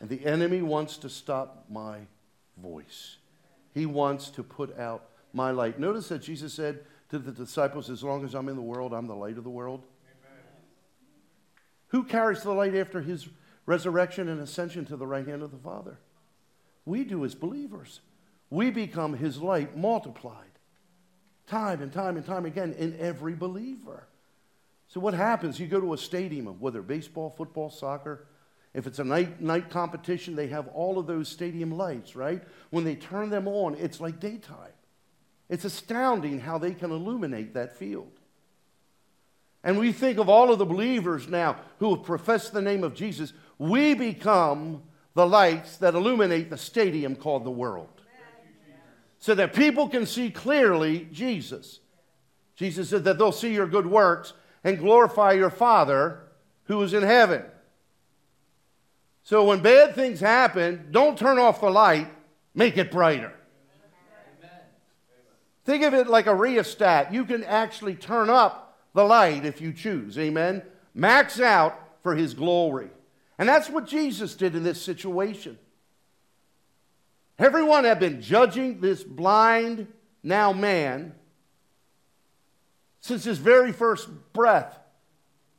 and 0.00 0.10
the 0.10 0.26
enemy 0.26 0.60
wants 0.60 0.98
to 0.98 1.08
stop 1.08 1.64
my 1.70 2.00
voice. 2.60 3.16
He 3.72 3.86
wants 3.86 4.28
to 4.30 4.42
put 4.42 4.78
out 4.78 5.06
my 5.32 5.50
light. 5.50 5.78
Notice 5.78 6.08
that 6.08 6.20
Jesus 6.20 6.52
said, 6.52 6.80
to 7.10 7.18
the 7.18 7.32
disciples, 7.32 7.90
As 7.90 8.02
long 8.02 8.24
as 8.24 8.34
I'm 8.34 8.48
in 8.48 8.56
the 8.56 8.62
world, 8.62 8.92
I'm 8.92 9.06
the 9.06 9.14
light 9.14 9.38
of 9.38 9.44
the 9.44 9.50
world. 9.50 9.82
Amen. 10.04 10.42
Who 11.88 12.04
carries 12.04 12.42
the 12.42 12.52
light 12.52 12.74
after 12.74 13.00
his 13.00 13.28
resurrection 13.66 14.28
and 14.28 14.40
ascension 14.40 14.84
to 14.86 14.96
the 14.96 15.06
right 15.06 15.26
hand 15.26 15.42
of 15.42 15.50
the 15.50 15.58
Father? 15.58 15.98
We 16.84 17.04
do 17.04 17.24
as 17.24 17.34
believers. 17.34 18.00
We 18.50 18.70
become 18.70 19.14
his 19.14 19.40
light 19.40 19.76
multiplied 19.76 20.44
time 21.46 21.82
and 21.82 21.92
time 21.92 22.16
and 22.16 22.24
time 22.24 22.46
again 22.46 22.74
in 22.78 22.96
every 22.98 23.34
believer. 23.34 24.06
So, 24.88 25.00
what 25.00 25.14
happens? 25.14 25.58
You 25.58 25.66
go 25.66 25.80
to 25.80 25.94
a 25.94 25.98
stadium, 25.98 26.46
whether 26.60 26.82
baseball, 26.82 27.34
football, 27.36 27.70
soccer, 27.70 28.26
if 28.74 28.86
it's 28.86 28.98
a 28.98 29.04
night, 29.04 29.40
night 29.40 29.70
competition, 29.70 30.34
they 30.34 30.48
have 30.48 30.68
all 30.68 30.98
of 30.98 31.06
those 31.06 31.28
stadium 31.28 31.70
lights, 31.70 32.16
right? 32.16 32.42
When 32.70 32.84
they 32.84 32.96
turn 32.96 33.30
them 33.30 33.46
on, 33.46 33.76
it's 33.76 34.00
like 34.00 34.20
daytime. 34.20 34.73
It's 35.48 35.64
astounding 35.64 36.40
how 36.40 36.58
they 36.58 36.72
can 36.72 36.90
illuminate 36.90 37.54
that 37.54 37.76
field. 37.76 38.10
And 39.62 39.78
we 39.78 39.92
think 39.92 40.18
of 40.18 40.28
all 40.28 40.52
of 40.52 40.58
the 40.58 40.66
believers 40.66 41.28
now 41.28 41.56
who 41.78 41.94
have 41.94 42.04
professed 42.04 42.52
the 42.52 42.62
name 42.62 42.84
of 42.84 42.94
Jesus, 42.94 43.32
we 43.58 43.94
become 43.94 44.82
the 45.14 45.26
lights 45.26 45.78
that 45.78 45.94
illuminate 45.94 46.50
the 46.50 46.58
stadium 46.58 47.16
called 47.16 47.44
the 47.44 47.50
world. 47.50 47.88
So 49.18 49.34
that 49.34 49.54
people 49.54 49.88
can 49.88 50.04
see 50.04 50.30
clearly 50.30 51.08
Jesus. 51.10 51.80
Jesus 52.56 52.90
said 52.90 53.04
that 53.04 53.16
they'll 53.16 53.32
see 53.32 53.54
your 53.54 53.66
good 53.66 53.86
works 53.86 54.34
and 54.62 54.78
glorify 54.78 55.32
your 55.32 55.50
Father 55.50 56.20
who 56.64 56.82
is 56.82 56.92
in 56.92 57.02
heaven. 57.02 57.42
So 59.22 59.44
when 59.44 59.60
bad 59.60 59.94
things 59.94 60.20
happen, 60.20 60.88
don't 60.90 61.18
turn 61.18 61.38
off 61.38 61.62
the 61.62 61.70
light, 61.70 62.08
make 62.54 62.76
it 62.76 62.90
brighter. 62.90 63.32
Think 65.64 65.84
of 65.84 65.94
it 65.94 66.08
like 66.08 66.26
a 66.26 66.34
rheostat. 66.34 67.12
You 67.12 67.24
can 67.24 67.42
actually 67.44 67.94
turn 67.94 68.28
up 68.28 68.78
the 68.94 69.04
light 69.04 69.44
if 69.44 69.60
you 69.60 69.72
choose. 69.72 70.18
Amen. 70.18 70.62
Max 70.94 71.40
out 71.40 71.78
for 72.02 72.14
his 72.14 72.34
glory. 72.34 72.90
And 73.38 73.48
that's 73.48 73.68
what 73.68 73.86
Jesus 73.86 74.34
did 74.34 74.54
in 74.54 74.62
this 74.62 74.80
situation. 74.80 75.58
Everyone 77.38 77.84
had 77.84 77.98
been 77.98 78.22
judging 78.22 78.80
this 78.80 79.02
blind, 79.02 79.88
now 80.22 80.52
man, 80.52 81.14
since 83.00 83.24
his 83.24 83.38
very 83.38 83.72
first 83.72 84.08
breath, 84.32 84.78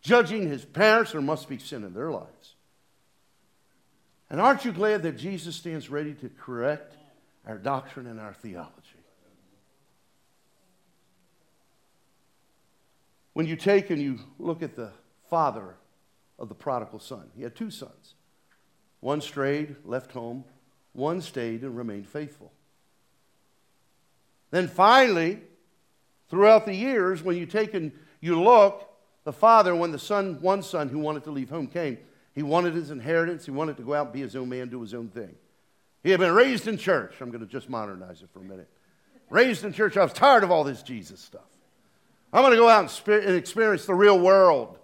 judging 0.02 0.48
his 0.48 0.64
parents. 0.64 1.12
There 1.12 1.22
must 1.22 1.50
be 1.50 1.58
sin 1.58 1.84
in 1.84 1.94
their 1.94 2.12
lives. 2.12 2.56
And 4.30 4.40
aren't 4.40 4.66
you 4.66 4.72
glad 4.72 5.04
that 5.04 5.18
Jesus 5.18 5.56
stands 5.56 5.90
ready 5.90 6.14
to 6.14 6.30
correct 6.30 6.96
our 7.46 7.58
doctrine 7.58 8.08
and 8.08 8.20
our 8.20 8.34
theology? 8.34 8.85
When 13.36 13.46
you 13.46 13.58
take 13.58 13.90
and 13.90 14.02
you 14.02 14.20
look 14.40 14.64
at 14.64 14.78
the 14.78 14.92
father 15.30 15.76
of 16.40 16.48
the 16.48 16.56
prodigal 16.56 17.00
son, 17.00 17.30
he 17.36 17.44
had 17.44 17.54
two 17.54 17.70
sons. 17.70 18.16
One 19.02 19.20
strayed, 19.20 19.76
left 19.84 20.14
home, 20.14 20.46
one 20.94 21.20
stayed 21.20 21.62
and 21.64 21.76
remained 21.76 22.08
faithful. 22.08 22.54
Then 24.52 24.70
finally, 24.70 25.42
throughout 26.30 26.66
the 26.66 26.74
years, 26.74 27.24
when 27.24 27.36
you 27.36 27.46
take 27.46 27.74
and 27.74 27.92
you 28.22 28.42
look, 28.42 28.90
the 29.26 29.34
father, 29.34 29.76
when 29.76 29.92
the 29.92 30.00
son, 30.00 30.40
one 30.40 30.64
son 30.64 30.88
who 30.88 31.00
wanted 31.00 31.26
to 31.26 31.32
leave 31.32 31.50
home 31.50 31.68
came, 31.68 31.98
he 32.32 32.42
wanted 32.42 32.74
his 32.74 32.90
inheritance. 32.90 33.44
He 33.44 33.52
wanted 33.52 33.76
to 33.76 33.84
go 33.84 33.96
out 33.96 34.06
and 34.06 34.14
be 34.14 34.22
his 34.22 34.38
own 34.38 34.48
man, 34.48 34.70
do 34.70 34.80
his 34.80 34.94
own 34.94 35.10
thing. 35.10 35.36
He 36.04 36.12
had 36.12 36.22
been 36.22 36.34
raised 36.34 36.70
in 36.70 36.78
church. 36.78 37.16
I'm 37.20 37.32
going 37.32 37.46
to 37.46 37.52
just 37.52 37.68
modernize 37.70 38.22
it 38.22 38.30
for 38.32 38.40
a 38.40 38.44
minute. 38.44 38.70
Raised 39.30 39.66
in 39.66 39.74
church. 39.74 39.98
I 39.98 40.04
was 40.04 40.14
tired 40.14 40.46
of 40.46 40.52
all 40.52 40.64
this 40.64 40.84
Jesus 40.84 41.20
stuff. 41.20 41.42
I'm 42.34 42.42
going 42.42 42.52
to 42.52 42.58
go 42.58 42.68
out 42.68 43.08
and 43.08 43.36
experience 43.36 43.86
the 43.86 43.94
real 43.94 44.20
world. 44.20 44.78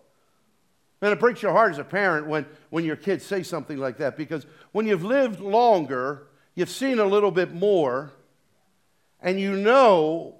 And 1.01 1.11
it 1.11 1.19
breaks 1.19 1.41
your 1.41 1.51
heart 1.51 1.71
as 1.71 1.79
a 1.79 1.83
parent 1.83 2.27
when, 2.27 2.45
when 2.69 2.85
your 2.85 2.95
kids 2.95 3.25
say 3.25 3.43
something 3.43 3.77
like 3.77 3.97
that 3.97 4.15
because 4.15 4.45
when 4.71 4.85
you've 4.85 5.03
lived 5.03 5.39
longer, 5.39 6.27
you've 6.53 6.69
seen 6.69 6.99
a 6.99 7.05
little 7.05 7.31
bit 7.31 7.53
more, 7.53 8.13
and 9.19 9.39
you 9.39 9.55
know 9.55 10.35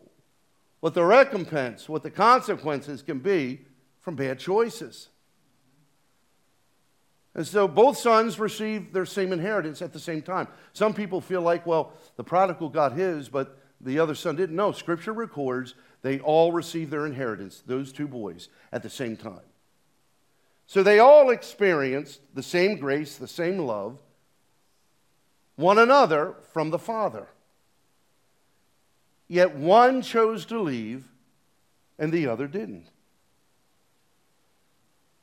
what 0.80 0.94
the 0.94 1.04
recompense, 1.04 1.90
what 1.90 2.04
the 2.04 2.12
consequences 2.12 3.02
can 3.02 3.20
be 3.20 3.62
from 4.00 4.16
bad 4.16 4.40
choices. 4.40 5.10
And 7.34 7.48
so 7.48 7.68
both 7.68 7.98
sons 7.98 8.40
received 8.40 8.94
their 8.94 9.06
same 9.06 9.32
inheritance 9.32 9.82
at 9.82 9.94
the 9.94 10.00
same 10.00 10.22
time. 10.22 10.48
Some 10.74 10.94
people 10.94 11.22
feel 11.22 11.42
like, 11.42 11.66
well, 11.66 11.94
the 12.18 12.24
prodigal 12.24 12.70
got 12.70 12.94
his, 12.94 13.30
but 13.30 13.58
the 13.80 14.00
other 14.00 14.16
son 14.16 14.36
didn't. 14.36 14.56
No, 14.56 14.72
Scripture 14.72 15.14
records 15.14 15.76
they 16.02 16.20
all 16.20 16.52
received 16.52 16.92
their 16.92 17.06
inheritance, 17.06 17.64
those 17.66 17.92
two 17.92 18.08
boys, 18.08 18.50
at 18.72 18.84
the 18.84 18.90
same 18.90 19.16
time. 19.16 19.42
So 20.66 20.84
they 20.84 21.00
all 21.00 21.30
experienced 21.30 22.22
the 22.34 22.44
same 22.44 22.78
grace, 22.78 23.18
the 23.18 23.28
same 23.28 23.60
love, 23.60 24.00
one 25.56 25.78
another 25.78 26.36
from 26.54 26.70
the 26.70 26.80
Father. 26.80 27.28
Yet 29.28 29.56
one 29.56 30.02
chose 30.02 30.46
to 30.46 30.60
leave 30.60 31.06
and 32.00 32.12
the 32.12 32.28
other 32.28 32.48
didn't. 32.48 32.88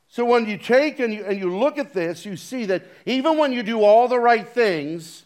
So 0.07 0.25
when 0.25 0.47
you 0.47 0.57
take 0.57 0.99
and 0.99 1.13
you, 1.13 1.23
and 1.23 1.37
you 1.37 1.55
look 1.55 1.77
at 1.77 1.93
this, 1.93 2.25
you 2.25 2.35
see 2.35 2.65
that 2.65 2.85
even 3.05 3.37
when 3.37 3.51
you 3.51 3.61
do 3.61 3.83
all 3.83 4.07
the 4.07 4.19
right 4.19 4.47
things, 4.47 5.25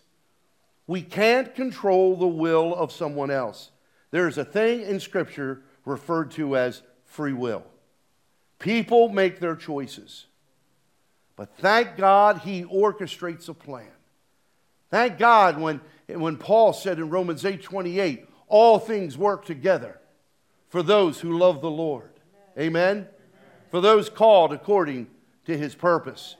we 0.88 1.02
can't 1.02 1.54
control 1.56 2.18
the 2.18 2.28
will 2.28 2.76
of 2.76 2.92
someone 2.92 3.32
else. 3.32 3.72
There 4.14 4.28
is 4.28 4.38
a 4.38 4.46
thing 4.46 4.82
in 4.82 5.00
Scripture 5.00 5.64
referred 5.86 6.30
to 6.34 6.56
as 6.56 6.84
free 7.04 7.34
will. 7.34 7.64
People 8.60 9.10
make 9.10 9.40
their 9.40 9.56
choices. 9.56 10.28
But 11.36 11.58
thank 11.58 11.98
God 11.98 12.42
he 12.42 12.64
orchestrates 12.64 13.50
a 13.50 13.56
plan. 13.56 13.90
Thank 14.92 15.18
God 15.18 15.60
when, 15.60 15.82
when 16.08 16.38
Paul 16.38 16.74
said 16.74 17.00
in 17.00 17.10
Romans 17.10 17.44
8 17.44 17.64
28, 17.64 18.30
all 18.48 18.78
things 18.78 19.18
work 19.18 19.46
together 19.46 20.00
for 20.70 20.84
those 20.84 21.20
who 21.20 21.40
love 21.40 21.62
the 21.62 21.72
Lord. 21.72 22.12
Amen. 22.56 22.98
Amen 22.98 23.08
for 23.72 23.82
those 23.82 24.08
called 24.08 24.54
according 24.54 25.08
to 25.46 25.58
his 25.58 25.74
purpose. 25.74 26.36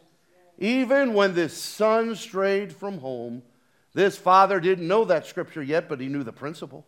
Even 0.60 1.16
when 1.16 1.34
this 1.34 1.60
son 1.60 2.16
strayed 2.16 2.72
from 2.72 3.00
home, 3.00 3.42
this 3.96 4.20
father 4.20 4.60
didn't 4.60 4.88
know 4.88 5.04
that 5.06 5.26
scripture 5.26 5.64
yet, 5.64 5.90
but 5.90 6.00
he 6.00 6.10
knew 6.10 6.22
the 6.22 6.32
principle. 6.32 6.86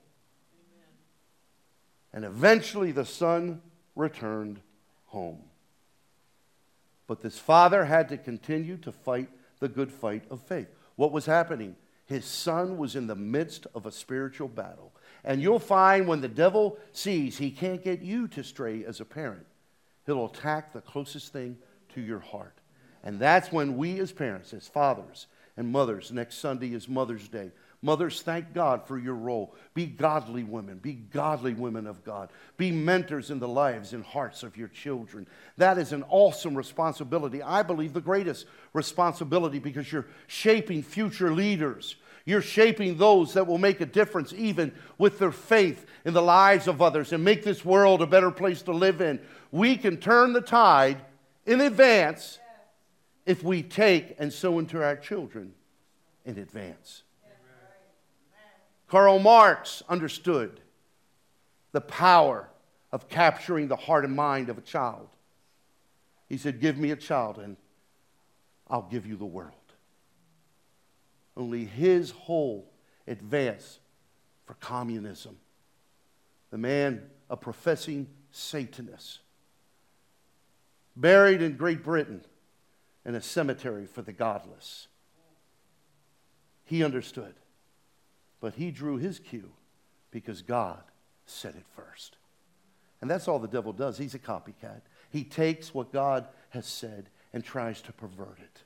And 2.15 2.23
eventually 2.23 2.93
the 2.93 3.05
son 3.05 3.61
returned 3.93 4.61
home. 5.07 5.43
But 7.07 7.21
this 7.21 7.37
father 7.37 7.85
had 7.85 8.09
to 8.09 8.17
continue 8.17 8.77
to 8.77 8.91
fight 8.91 9.29
the 9.59 9.67
good 9.67 9.91
fight 9.91 10.23
of 10.31 10.41
faith. 10.41 10.69
What 10.95 11.11
was 11.11 11.25
happening? 11.25 11.75
His 12.05 12.25
son 12.25 12.77
was 12.77 12.95
in 12.95 13.07
the 13.07 13.15
midst 13.15 13.67
of 13.75 13.85
a 13.85 13.91
spiritual 13.91 14.47
battle. 14.47 14.93
And 15.25 15.41
you'll 15.41 15.59
find 15.59 16.07
when 16.07 16.21
the 16.21 16.27
devil 16.29 16.77
sees 16.93 17.37
he 17.37 17.51
can't 17.51 17.83
get 17.83 18.01
you 18.01 18.27
to 18.29 18.43
stray 18.43 18.85
as 18.85 19.01
a 19.01 19.05
parent, 19.05 19.45
He'll 20.05 20.27
attack 20.27 20.71
the 20.71 20.81
closest 20.81 21.33
thing 21.33 21.57
to 21.95 22.01
your 22.01 22.19
heart. 22.19 22.53
And 23.03 23.19
that's 23.19 23.51
when 23.51 23.75
we, 23.75 23.99
as 23.99 24.11
parents, 24.11 24.53
as 24.53 24.67
fathers 24.67 25.27
and 25.57 25.67
mothers, 25.67 26.11
next 26.11 26.37
Sunday 26.37 26.73
is 26.73 26.87
Mother's 26.87 27.27
Day. 27.27 27.51
Mothers, 27.81 28.21
thank 28.21 28.53
God 28.53 28.87
for 28.87 28.97
your 28.97 29.15
role. 29.15 29.53
Be 29.73 29.85
godly 29.85 30.43
women. 30.43 30.77
Be 30.77 30.93
godly 30.93 31.53
women 31.53 31.85
of 31.85 32.03
God. 32.03 32.29
Be 32.57 32.71
mentors 32.71 33.29
in 33.29 33.39
the 33.39 33.47
lives 33.47 33.93
and 33.93 34.03
hearts 34.03 34.43
of 34.43 34.57
your 34.57 34.69
children. 34.69 35.27
That 35.57 35.77
is 35.77 35.91
an 35.91 36.03
awesome 36.09 36.55
responsibility. 36.55 37.43
I 37.43 37.61
believe 37.61 37.93
the 37.93 38.01
greatest 38.01 38.47
responsibility 38.73 39.59
because 39.59 39.91
you're 39.91 40.07
shaping 40.27 40.81
future 40.81 41.31
leaders. 41.31 41.95
You're 42.25 42.41
shaping 42.41 42.97
those 42.97 43.35
that 43.35 43.45
will 43.45 43.59
make 43.59 43.81
a 43.81 43.85
difference, 43.85 44.33
even 44.33 44.73
with 44.97 45.19
their 45.19 45.31
faith 45.31 45.85
in 46.05 46.15
the 46.15 46.23
lives 46.23 46.67
of 46.67 46.81
others, 46.81 47.13
and 47.13 47.23
make 47.23 47.43
this 47.43 47.63
world 47.63 48.01
a 48.01 48.07
better 48.07 48.31
place 48.31 48.63
to 48.63 48.71
live 48.71 48.99
in 48.99 49.19
we 49.55 49.77
can 49.77 49.95
turn 49.95 50.33
the 50.33 50.41
tide 50.41 50.97
in 51.45 51.61
advance 51.61 52.39
if 53.25 53.41
we 53.41 53.63
take 53.63 54.13
and 54.19 54.33
sow 54.33 54.59
into 54.59 54.83
our 54.83 54.97
children 54.97 55.53
in 56.25 56.37
advance. 56.37 57.03
Karl 58.95 59.19
Marx 59.19 59.83
understood 59.89 60.61
the 61.73 61.81
power 61.81 62.47
of 62.93 63.09
capturing 63.09 63.67
the 63.67 63.75
heart 63.75 64.05
and 64.05 64.15
mind 64.15 64.47
of 64.47 64.57
a 64.57 64.61
child. 64.61 65.09
He 66.29 66.37
said, 66.37 66.61
Give 66.61 66.77
me 66.77 66.91
a 66.91 66.95
child 66.95 67.37
and 67.37 67.57
I'll 68.69 68.87
give 68.89 69.05
you 69.05 69.17
the 69.17 69.25
world. 69.25 69.51
Only 71.35 71.65
his 71.65 72.11
whole 72.11 72.71
advance 73.05 73.79
for 74.45 74.53
communism. 74.53 75.39
The 76.51 76.57
man, 76.57 77.01
a 77.29 77.35
professing 77.35 78.07
Satanist, 78.31 79.19
buried 80.95 81.41
in 81.41 81.57
Great 81.57 81.83
Britain 81.83 82.23
in 83.05 83.13
a 83.13 83.21
cemetery 83.21 83.87
for 83.87 84.03
the 84.03 84.13
godless. 84.13 84.87
He 86.63 86.81
understood, 86.81 87.35
but 88.45 88.53
he 88.53 88.69
drew 88.69 88.97
his 88.97 89.17
cue 89.17 89.49
because 90.11 90.43
God 90.43 90.83
said 91.25 91.55
it 91.55 91.65
first. 91.75 92.15
And 93.01 93.09
that's 93.09 93.27
all 93.27 93.39
the 93.39 93.47
devil 93.47 93.73
does. 93.73 93.97
He's 93.97 94.13
a 94.13 94.19
copycat. 94.19 94.81
He 95.09 95.23
takes 95.23 95.73
what 95.73 95.91
God 95.91 96.27
has 96.49 96.67
said 96.67 97.09
and 97.33 97.43
tries 97.43 97.81
to 97.81 97.91
pervert 97.91 98.37
it. 98.37 98.61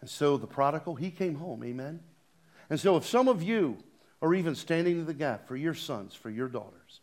And 0.00 0.10
so 0.10 0.36
the 0.36 0.48
prodigal, 0.48 0.96
he 0.96 1.12
came 1.12 1.36
home, 1.36 1.62
amen? 1.62 2.00
And 2.70 2.80
so 2.80 2.96
if 2.96 3.06
some 3.06 3.28
of 3.28 3.40
you 3.40 3.76
are 4.20 4.34
even 4.34 4.56
standing 4.56 4.98
in 4.98 5.06
the 5.06 5.14
gap 5.14 5.46
for 5.46 5.54
your 5.54 5.74
sons, 5.74 6.12
for 6.12 6.28
your 6.28 6.48
daughters, 6.48 6.98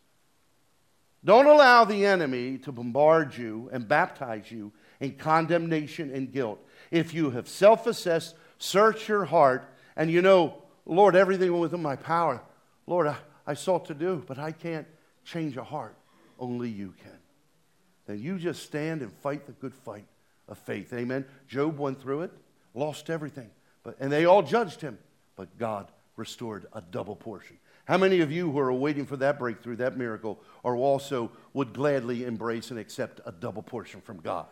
don't 1.23 1.45
allow 1.45 1.85
the 1.85 2.05
enemy 2.05 2.57
to 2.57 2.73
bombard 2.73 3.37
you 3.37 3.69
and 3.71 3.87
baptize 3.87 4.51
you 4.51 4.73
in 4.99 5.13
condemnation 5.13 6.13
and 6.13 6.29
guilt. 6.29 6.59
If 6.91 7.13
you 7.13 7.29
have 7.29 7.47
self 7.47 7.87
assessed, 7.87 8.35
search 8.57 9.07
your 9.07 9.23
heart, 9.23 9.73
and 9.97 10.09
you 10.09 10.21
know, 10.21 10.61
Lord, 10.85 11.15
everything 11.15 11.59
within 11.59 11.81
my 11.81 11.97
power, 11.97 12.41
Lord, 12.85 13.07
I, 13.07 13.17
I 13.45 13.55
sought 13.55 13.85
to 13.87 13.93
do, 13.93 14.23
but 14.25 14.39
I 14.39 14.53
can't 14.53 14.87
change 15.25 15.57
a 15.57 15.63
heart. 15.63 15.97
Only 16.39 16.69
you 16.69 16.93
can. 17.01 17.17
Then 18.05 18.19
you 18.19 18.37
just 18.37 18.63
stand 18.63 19.01
and 19.01 19.11
fight 19.11 19.45
the 19.47 19.51
good 19.51 19.73
fight 19.73 20.05
of 20.47 20.57
faith. 20.59 20.93
Amen. 20.93 21.25
Job 21.49 21.77
went 21.77 21.99
through 21.99 22.21
it, 22.21 22.31
lost 22.73 23.09
everything, 23.09 23.49
but, 23.83 23.97
and 23.99 24.11
they 24.11 24.25
all 24.25 24.43
judged 24.43 24.79
him, 24.79 24.97
but 25.35 25.57
God 25.57 25.91
restored 26.15 26.67
a 26.73 26.79
double 26.79 27.15
portion. 27.15 27.57
How 27.85 27.97
many 27.97 28.19
of 28.19 28.31
you 28.31 28.51
who 28.51 28.59
are 28.59 28.71
waiting 28.71 29.05
for 29.05 29.17
that 29.17 29.39
breakthrough, 29.39 29.77
that 29.77 29.97
miracle, 29.97 30.39
are 30.63 30.75
also 30.75 31.31
would 31.53 31.73
gladly 31.73 32.23
embrace 32.23 32.69
and 32.69 32.79
accept 32.79 33.19
a 33.25 33.31
double 33.31 33.63
portion 33.63 34.01
from 34.01 34.17
God? 34.19 34.45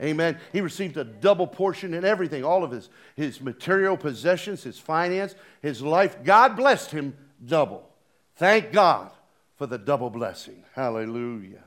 Amen. 0.00 0.38
He 0.52 0.60
received 0.60 0.96
a 0.96 1.04
double 1.04 1.46
portion 1.46 1.92
in 1.94 2.04
everything, 2.04 2.44
all 2.44 2.62
of 2.62 2.70
his, 2.70 2.88
his 3.16 3.40
material 3.40 3.96
possessions, 3.96 4.62
his 4.62 4.78
finance, 4.78 5.34
his 5.60 5.82
life. 5.82 6.22
God 6.22 6.56
blessed 6.56 6.92
him 6.92 7.16
double. 7.44 7.88
Thank 8.36 8.72
God 8.72 9.10
for 9.56 9.66
the 9.66 9.78
double 9.78 10.10
blessing. 10.10 10.64
Hallelujah. 10.74 11.64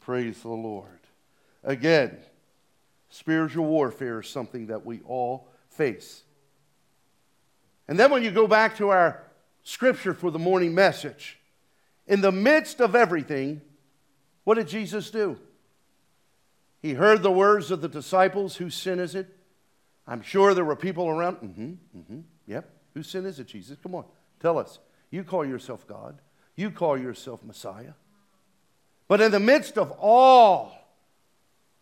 Praise 0.00 0.42
the 0.42 0.48
Lord. 0.48 0.88
Again, 1.62 2.16
spiritual 3.10 3.66
warfare 3.66 4.20
is 4.20 4.28
something 4.28 4.66
that 4.66 4.84
we 4.84 5.00
all 5.06 5.48
face. 5.70 6.22
And 7.86 7.98
then 7.98 8.10
when 8.10 8.24
you 8.24 8.32
go 8.32 8.48
back 8.48 8.76
to 8.78 8.88
our 8.88 9.22
scripture 9.68 10.14
for 10.14 10.30
the 10.30 10.38
morning 10.38 10.74
message. 10.74 11.38
In 12.06 12.22
the 12.22 12.32
midst 12.32 12.80
of 12.80 12.94
everything, 12.94 13.60
what 14.44 14.54
did 14.54 14.66
Jesus 14.66 15.10
do? 15.10 15.38
He 16.80 16.94
heard 16.94 17.22
the 17.22 17.30
words 17.30 17.70
of 17.70 17.80
the 17.80 17.88
disciples, 17.88 18.56
Whose 18.56 18.74
sin 18.74 19.00
is 19.00 19.14
it? 19.14 19.28
I'm 20.06 20.22
sure 20.22 20.54
there 20.54 20.64
were 20.64 20.76
people 20.76 21.08
around. 21.08 21.36
Mm-hmm, 21.36 21.98
mm-hmm, 21.98 22.20
yep. 22.46 22.70
Whose 22.94 23.08
sin 23.08 23.26
is 23.26 23.38
it, 23.38 23.46
Jesus? 23.46 23.76
Come 23.82 23.94
on, 23.94 24.04
tell 24.40 24.58
us. 24.58 24.78
You 25.10 25.24
call 25.24 25.44
yourself 25.44 25.86
God, 25.86 26.20
you 26.56 26.70
call 26.70 26.96
yourself 26.96 27.42
Messiah. 27.42 27.94
But 29.06 29.20
in 29.20 29.32
the 29.32 29.40
midst 29.40 29.78
of 29.78 29.90
all 29.92 30.72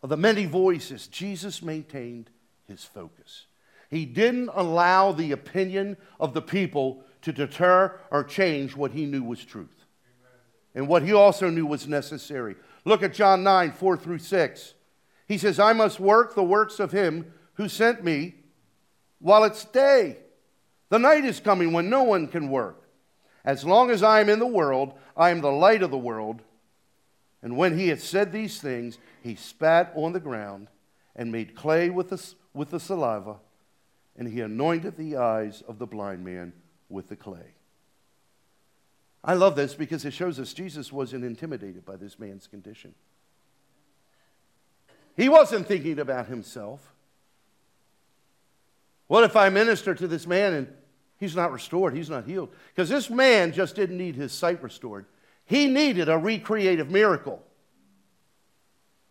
of 0.02 0.08
the 0.08 0.16
many 0.16 0.46
voices, 0.46 1.08
Jesus 1.08 1.60
maintained 1.60 2.30
his 2.68 2.84
focus. 2.84 3.46
He 3.90 4.06
didn't 4.06 4.50
allow 4.54 5.12
the 5.12 5.32
opinion 5.32 5.96
of 6.20 6.34
the 6.34 6.42
people 6.42 7.02
to 7.22 7.32
deter 7.32 7.98
or 8.10 8.24
change 8.24 8.76
what 8.76 8.92
he 8.92 9.06
knew 9.06 9.22
was 9.22 9.44
truth 9.44 9.86
and 10.76 10.86
what 10.86 11.02
he 11.02 11.12
also 11.12 11.48
knew 11.48 11.66
was 11.66 11.88
necessary. 11.88 12.54
Look 12.84 13.02
at 13.02 13.14
John 13.14 13.42
9, 13.42 13.72
4 13.72 13.96
through 13.96 14.18
6. 14.18 14.74
He 15.26 15.38
says, 15.38 15.58
I 15.58 15.72
must 15.72 15.98
work 15.98 16.34
the 16.34 16.44
works 16.44 16.78
of 16.78 16.92
him 16.92 17.32
who 17.54 17.68
sent 17.68 18.04
me 18.04 18.34
while 19.18 19.44
it's 19.44 19.64
day. 19.64 20.18
The 20.88 20.98
night 20.98 21.24
is 21.24 21.40
coming 21.40 21.72
when 21.72 21.90
no 21.90 22.04
one 22.04 22.28
can 22.28 22.48
work. 22.48 22.82
As 23.44 23.64
long 23.64 23.90
as 23.90 24.02
I 24.02 24.20
am 24.20 24.28
in 24.28 24.38
the 24.38 24.46
world, 24.46 24.94
I 25.16 25.30
am 25.30 25.40
the 25.40 25.50
light 25.50 25.82
of 25.82 25.90
the 25.90 25.98
world. 25.98 26.42
And 27.42 27.56
when 27.56 27.78
he 27.78 27.88
had 27.88 28.00
said 28.00 28.32
these 28.32 28.60
things, 28.60 28.98
he 29.22 29.34
spat 29.34 29.92
on 29.94 30.12
the 30.12 30.20
ground 30.20 30.68
and 31.14 31.32
made 31.32 31.54
clay 31.54 31.90
with 31.90 32.10
the, 32.10 32.34
with 32.54 32.70
the 32.70 32.80
saliva, 32.80 33.36
and 34.16 34.28
he 34.28 34.40
anointed 34.40 34.96
the 34.96 35.16
eyes 35.16 35.62
of 35.66 35.78
the 35.78 35.86
blind 35.86 36.24
man 36.24 36.52
with 36.88 37.08
the 37.08 37.16
clay. 37.16 37.54
I 39.24 39.34
love 39.34 39.56
this 39.56 39.74
because 39.74 40.04
it 40.04 40.12
shows 40.12 40.38
us 40.38 40.52
Jesus 40.52 40.92
wasn't 40.92 41.24
intimidated 41.24 41.84
by 41.84 41.96
this 41.96 42.18
man's 42.18 42.46
condition. 42.46 42.94
He 45.16 45.28
wasn't 45.28 45.66
thinking 45.66 45.98
about 45.98 46.26
himself. 46.26 46.92
What 49.06 49.24
if 49.24 49.34
I 49.34 49.48
minister 49.48 49.94
to 49.94 50.06
this 50.06 50.26
man 50.26 50.52
and 50.52 50.68
he's 51.18 51.34
not 51.34 51.52
restored? 51.52 51.94
He's 51.94 52.10
not 52.10 52.26
healed. 52.26 52.50
Because 52.74 52.88
this 52.88 53.08
man 53.08 53.52
just 53.52 53.76
didn't 53.76 53.96
need 53.96 54.14
his 54.14 54.32
sight 54.32 54.62
restored, 54.62 55.06
he 55.46 55.68
needed 55.68 56.08
a 56.08 56.18
recreative 56.18 56.90
miracle. 56.90 57.42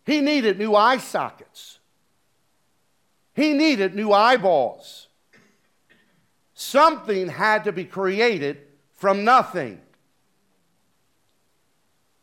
He 0.05 0.21
needed 0.21 0.59
new 0.59 0.75
eye 0.75 0.97
sockets. 0.97 1.79
He 3.33 3.53
needed 3.53 3.95
new 3.95 4.11
eyeballs. 4.11 5.07
Something 6.53 7.27
had 7.27 7.63
to 7.63 7.71
be 7.71 7.83
created 7.83 8.59
from 8.93 9.23
nothing. 9.23 9.81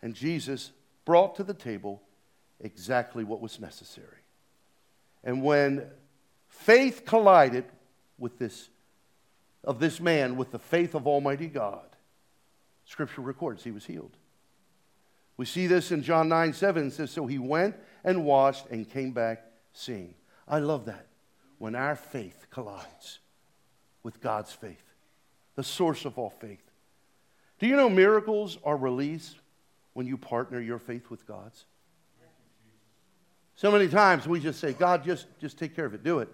And 0.01 0.15
Jesus 0.15 0.71
brought 1.05 1.37
to 1.37 1.45
the 1.45 1.55
table 1.55 2.03
exactly 2.63 3.25
what 3.25 3.41
was 3.41 3.61
necessary. 3.61 4.07
And 5.25 5.43
when 5.43 5.87
faith 6.49 7.05
collided 7.05 7.65
with 8.19 8.39
this 8.39 8.69
of 9.65 9.79
this 9.79 10.01
man 10.01 10.37
with 10.37 10.51
the 10.51 10.59
faith 10.59 10.95
of 10.95 11.07
Almighty 11.07 11.47
God, 11.47 11.87
Scripture 12.85 13.21
records 13.21 13.63
he 13.63 13.71
was 13.71 13.85
healed. 13.85 14.17
We 15.37 15.47
see 15.47 15.67
this 15.67 15.93
in 15.93 16.03
John 16.03 16.29
9 16.29 16.53
7. 16.53 16.89
It 16.89 16.93
says, 16.93 17.11
So 17.11 17.27
he 17.27 17.39
went 17.39 17.77
and 18.05 18.25
washed 18.25 18.67
and 18.71 18.89
came 18.89 19.13
back 19.13 19.45
seeing. 19.73 20.15
I 20.47 20.59
love 20.59 20.87
that. 20.87 21.07
When 21.59 21.75
our 21.75 21.97
faith 21.97 22.47
collides 22.51 23.21
with 24.03 24.21
God's 24.21 24.53
faith, 24.53 24.83
the 25.55 25.63
source 25.63 26.05
of 26.05 26.19
all 26.19 26.31
faith. 26.31 26.63
Do 27.59 27.67
you 27.67 27.77
know 27.77 27.89
miracles 27.89 28.59
are 28.65 28.77
released 28.77 29.37
when 29.93 30.07
you 30.07 30.17
partner 30.17 30.61
your 30.61 30.81
faith 30.81 31.09
with 31.09 31.27
God's? 31.27 31.65
So 33.55 33.71
many 33.71 33.89
times 33.89 34.27
we 34.27 34.41
just 34.41 34.61
say, 34.61 34.73
God, 34.73 35.05
just, 35.05 35.27
just 35.41 35.59
take 35.59 35.77
care 35.77 35.85
of 35.85 35.95
it, 35.95 36.03
do 36.03 36.19
it. 36.19 36.29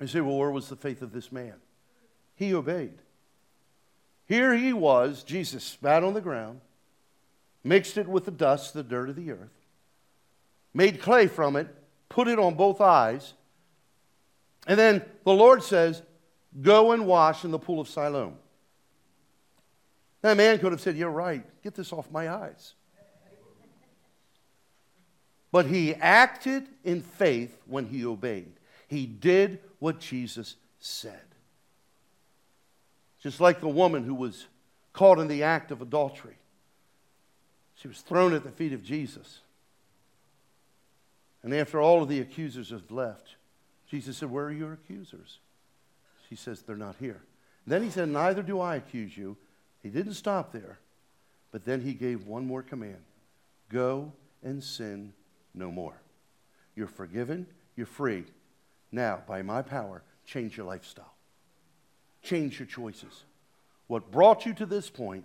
You 0.00 0.06
say, 0.06 0.20
well, 0.20 0.36
where 0.36 0.50
was 0.50 0.68
the 0.68 0.76
faith 0.76 1.02
of 1.02 1.12
this 1.12 1.30
man? 1.30 1.54
He 2.34 2.54
obeyed. 2.54 2.98
Here 4.26 4.54
he 4.54 4.72
was, 4.72 5.22
Jesus 5.22 5.64
spat 5.64 6.04
on 6.04 6.14
the 6.14 6.20
ground, 6.20 6.60
mixed 7.64 7.98
it 7.98 8.08
with 8.08 8.24
the 8.24 8.30
dust, 8.30 8.74
the 8.74 8.82
dirt 8.82 9.08
of 9.08 9.16
the 9.16 9.32
earth, 9.32 9.50
made 10.72 11.00
clay 11.02 11.26
from 11.26 11.56
it, 11.56 11.68
put 12.08 12.28
it 12.28 12.38
on 12.38 12.54
both 12.54 12.80
eyes, 12.80 13.34
and 14.66 14.78
then 14.78 15.02
the 15.24 15.32
Lord 15.32 15.62
says, 15.62 16.02
Go 16.60 16.92
and 16.92 17.06
wash 17.06 17.44
in 17.44 17.50
the 17.50 17.58
pool 17.58 17.80
of 17.80 17.88
Siloam. 17.88 18.36
That 20.22 20.36
man 20.36 20.58
could 20.58 20.72
have 20.72 20.80
said, 20.80 20.96
You're 20.96 21.10
right, 21.10 21.44
get 21.62 21.74
this 21.74 21.92
off 21.92 22.10
my 22.10 22.28
eyes. 22.28 22.74
But 25.52 25.66
he 25.66 25.94
acted 25.94 26.68
in 26.84 27.02
faith 27.02 27.56
when 27.66 27.86
he 27.86 28.04
obeyed. 28.04 28.52
He 28.88 29.06
did 29.06 29.58
what 29.78 29.98
Jesus 29.98 30.56
said. 30.78 31.20
Just 33.20 33.40
like 33.40 33.60
the 33.60 33.68
woman 33.68 34.04
who 34.04 34.14
was 34.14 34.46
caught 34.92 35.18
in 35.18 35.28
the 35.28 35.42
act 35.42 35.70
of 35.70 35.82
adultery. 35.82 36.36
She 37.74 37.88
was 37.88 38.00
thrown 38.00 38.34
at 38.34 38.44
the 38.44 38.50
feet 38.50 38.72
of 38.72 38.82
Jesus. 38.82 39.40
And 41.42 41.54
after 41.54 41.80
all 41.80 42.02
of 42.02 42.08
the 42.08 42.20
accusers 42.20 42.70
had 42.70 42.90
left, 42.90 43.36
Jesus 43.90 44.18
said, 44.18 44.30
Where 44.30 44.46
are 44.46 44.52
your 44.52 44.74
accusers? 44.74 45.38
She 46.28 46.36
says, 46.36 46.62
They're 46.62 46.76
not 46.76 46.96
here. 47.00 47.22
then 47.66 47.82
he 47.82 47.90
said, 47.90 48.08
Neither 48.08 48.42
do 48.42 48.60
I 48.60 48.76
accuse 48.76 49.16
you. 49.16 49.36
He 49.82 49.88
didn't 49.88 50.14
stop 50.14 50.52
there, 50.52 50.78
but 51.50 51.64
then 51.64 51.80
he 51.80 51.94
gave 51.94 52.26
one 52.26 52.46
more 52.46 52.62
command 52.62 53.02
Go 53.70 54.12
and 54.42 54.62
sin 54.62 55.12
no 55.54 55.70
more. 55.70 56.00
You're 56.74 56.86
forgiven, 56.86 57.46
you're 57.76 57.86
free. 57.86 58.24
Now, 58.92 59.22
by 59.26 59.42
my 59.42 59.62
power, 59.62 60.02
change 60.24 60.56
your 60.56 60.66
lifestyle, 60.66 61.14
change 62.22 62.58
your 62.58 62.66
choices. 62.66 63.24
What 63.86 64.10
brought 64.10 64.46
you 64.46 64.54
to 64.54 64.66
this 64.66 64.88
point, 64.88 65.24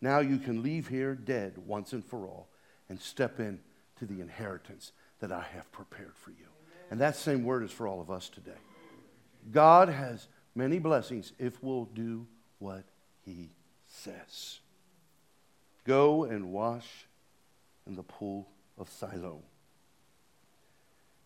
now 0.00 0.18
you 0.18 0.38
can 0.38 0.62
leave 0.62 0.88
here 0.88 1.14
dead 1.14 1.54
once 1.66 1.92
and 1.92 2.04
for 2.04 2.26
all 2.26 2.48
and 2.88 3.00
step 3.00 3.38
in 3.38 3.60
to 3.98 4.06
the 4.06 4.20
inheritance 4.20 4.92
that 5.20 5.30
I 5.30 5.44
have 5.54 5.70
prepared 5.70 6.16
for 6.16 6.30
you. 6.30 6.36
Amen. 6.36 6.86
And 6.90 7.00
that 7.00 7.16
same 7.16 7.44
word 7.44 7.62
is 7.62 7.70
for 7.70 7.86
all 7.86 8.00
of 8.00 8.10
us 8.10 8.28
today. 8.28 8.50
God 9.50 9.88
has 9.88 10.28
many 10.54 10.78
blessings 10.78 11.32
if 11.38 11.62
we'll 11.62 11.84
do 11.84 12.26
what 12.58 12.84
he 13.24 13.50
says. 13.86 14.60
Go 15.84 16.24
and 16.24 16.52
wash 16.52 17.06
in 17.86 17.96
the 17.96 18.02
pool 18.02 18.48
of 18.78 18.88
Siloam. 18.88 19.42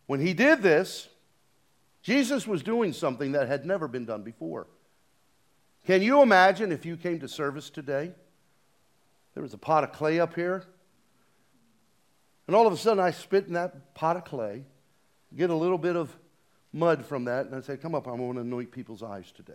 When 0.06 0.20
he 0.20 0.34
did 0.34 0.62
this, 0.62 1.08
Jesus 2.02 2.46
was 2.46 2.62
doing 2.62 2.92
something 2.92 3.32
that 3.32 3.48
had 3.48 3.66
never 3.66 3.88
been 3.88 4.04
done 4.04 4.22
before. 4.22 4.66
Can 5.86 6.02
you 6.02 6.22
imagine 6.22 6.72
if 6.72 6.86
you 6.86 6.96
came 6.96 7.20
to 7.20 7.28
service 7.28 7.70
today? 7.70 8.12
There 9.34 9.42
was 9.42 9.54
a 9.54 9.58
pot 9.58 9.84
of 9.84 9.92
clay 9.92 10.18
up 10.20 10.34
here, 10.34 10.64
and 12.46 12.56
all 12.56 12.66
of 12.66 12.72
a 12.72 12.76
sudden 12.76 13.02
I 13.02 13.10
spit 13.10 13.46
in 13.46 13.54
that 13.54 13.94
pot 13.94 14.16
of 14.16 14.24
clay, 14.24 14.64
get 15.36 15.50
a 15.50 15.54
little 15.54 15.78
bit 15.78 15.96
of 15.96 16.16
mud 16.72 17.04
from 17.04 17.24
that, 17.24 17.46
and 17.46 17.54
I 17.54 17.60
say, 17.60 17.76
Come 17.76 17.94
up, 17.94 18.06
I 18.06 18.12
want 18.12 18.36
to 18.36 18.40
anoint 18.42 18.70
people's 18.70 19.02
eyes 19.02 19.32
today. 19.32 19.52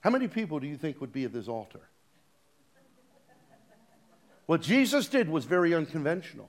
How 0.00 0.10
many 0.10 0.28
people 0.28 0.60
do 0.60 0.66
you 0.66 0.76
think 0.76 1.00
would 1.00 1.12
be 1.12 1.24
at 1.24 1.32
this 1.32 1.48
altar? 1.48 1.80
What 4.46 4.62
Jesus 4.62 5.08
did 5.08 5.28
was 5.28 5.44
very 5.44 5.74
unconventional. 5.74 6.48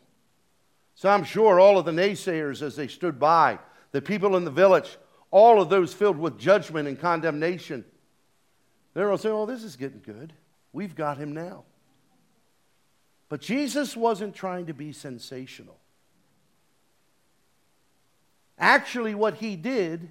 So 0.99 1.07
I'm 1.07 1.23
sure 1.23 1.61
all 1.61 1.77
of 1.77 1.85
the 1.85 1.93
naysayers 1.93 2.61
as 2.61 2.75
they 2.75 2.89
stood 2.89 3.21
by, 3.21 3.59
the 3.93 4.01
people 4.01 4.35
in 4.35 4.43
the 4.43 4.51
village, 4.51 4.97
all 5.31 5.61
of 5.61 5.69
those 5.69 5.93
filled 5.93 6.17
with 6.17 6.37
judgment 6.37 6.89
and 6.89 6.99
condemnation, 6.99 7.85
they're 8.93 9.09
all 9.09 9.17
saying, 9.17 9.33
Oh, 9.33 9.45
this 9.45 9.63
is 9.63 9.77
getting 9.77 10.01
good. 10.05 10.33
We've 10.73 10.93
got 10.93 11.17
him 11.17 11.31
now. 11.31 11.63
But 13.29 13.39
Jesus 13.39 13.95
wasn't 13.95 14.35
trying 14.35 14.65
to 14.65 14.73
be 14.73 14.91
sensational. 14.91 15.77
Actually, 18.57 19.15
what 19.15 19.35
he 19.35 19.55
did 19.55 20.09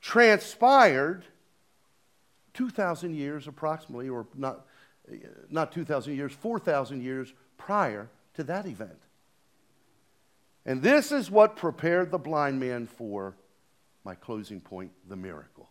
transpired 0.00 1.24
2,000 2.52 3.16
years 3.16 3.48
approximately, 3.48 4.08
or 4.08 4.28
not, 4.36 4.66
not 5.50 5.72
2,000 5.72 6.14
years, 6.14 6.30
4,000 6.32 7.02
years 7.02 7.32
prior 7.58 8.08
to 8.34 8.44
that 8.44 8.66
event. 8.66 9.00
And 10.66 10.82
this 10.82 11.12
is 11.12 11.30
what 11.30 11.56
prepared 11.56 12.10
the 12.10 12.18
blind 12.18 12.58
man 12.58 12.86
for 12.86 13.36
my 14.04 14.14
closing 14.14 14.60
point 14.60 14.92
the 15.08 15.16
miracle. 15.16 15.68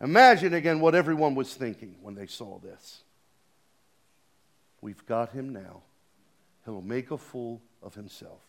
Imagine 0.00 0.54
again 0.54 0.80
what 0.80 0.94
everyone 0.94 1.34
was 1.34 1.54
thinking 1.54 1.96
when 2.00 2.14
they 2.14 2.26
saw 2.26 2.58
this. 2.58 3.04
We've 4.80 5.04
got 5.06 5.30
him 5.30 5.52
now. 5.52 5.82
He'll 6.64 6.82
make 6.82 7.10
a 7.10 7.18
fool 7.18 7.62
of 7.82 7.94
himself. 7.94 8.40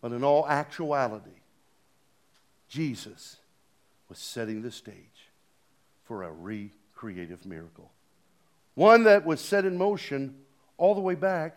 But 0.00 0.12
in 0.12 0.24
all 0.24 0.48
actuality, 0.48 1.42
Jesus 2.68 3.36
was 4.08 4.18
setting 4.18 4.62
the 4.62 4.70
stage 4.70 5.30
for 6.04 6.22
a 6.22 6.32
recreative 6.32 7.44
miracle. 7.44 7.90
One 8.74 9.04
that 9.04 9.26
was 9.26 9.40
set 9.40 9.64
in 9.64 9.76
motion 9.76 10.36
all 10.78 10.94
the 10.94 11.00
way 11.00 11.14
back 11.14 11.56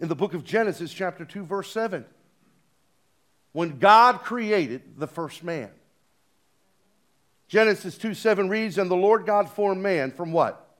in 0.00 0.08
the 0.08 0.16
book 0.16 0.34
of 0.34 0.44
Genesis, 0.44 0.92
chapter 0.92 1.24
2, 1.24 1.44
verse 1.44 1.70
7. 1.70 2.04
When 3.52 3.78
God 3.78 4.22
created 4.22 4.98
the 4.98 5.06
first 5.06 5.44
man. 5.44 5.70
Genesis 7.46 7.96
2 7.98 8.14
7 8.14 8.48
reads, 8.48 8.78
And 8.78 8.90
the 8.90 8.96
Lord 8.96 9.26
God 9.26 9.48
formed 9.48 9.82
man 9.82 10.10
from 10.10 10.32
what? 10.32 10.76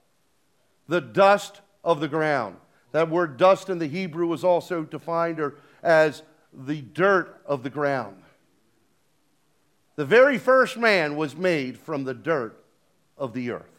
The 0.89 1.01
dust 1.01 1.61
of 1.85 2.01
the 2.01 2.09
ground. 2.09 2.57
That 2.93 3.11
word 3.11 3.37
dust 3.37 3.69
in 3.69 3.79
the 3.79 3.87
Hebrew 3.87 4.33
is 4.33 4.45
also 4.45 4.83
defined 4.83 5.41
as 5.83 6.23
the 6.53 6.81
dirt 6.81 7.41
of 7.47 7.63
the 7.63 7.71
ground. 7.71 8.23
The 9.97 10.05
very 10.05 10.39
first 10.39 10.77
man 10.77 11.17
was 11.17 11.37
made 11.37 11.79
from 11.79 12.05
the 12.05 12.15
dirt 12.15 12.65
of 13.17 13.33
the 13.33 13.51
earth. 13.51 13.71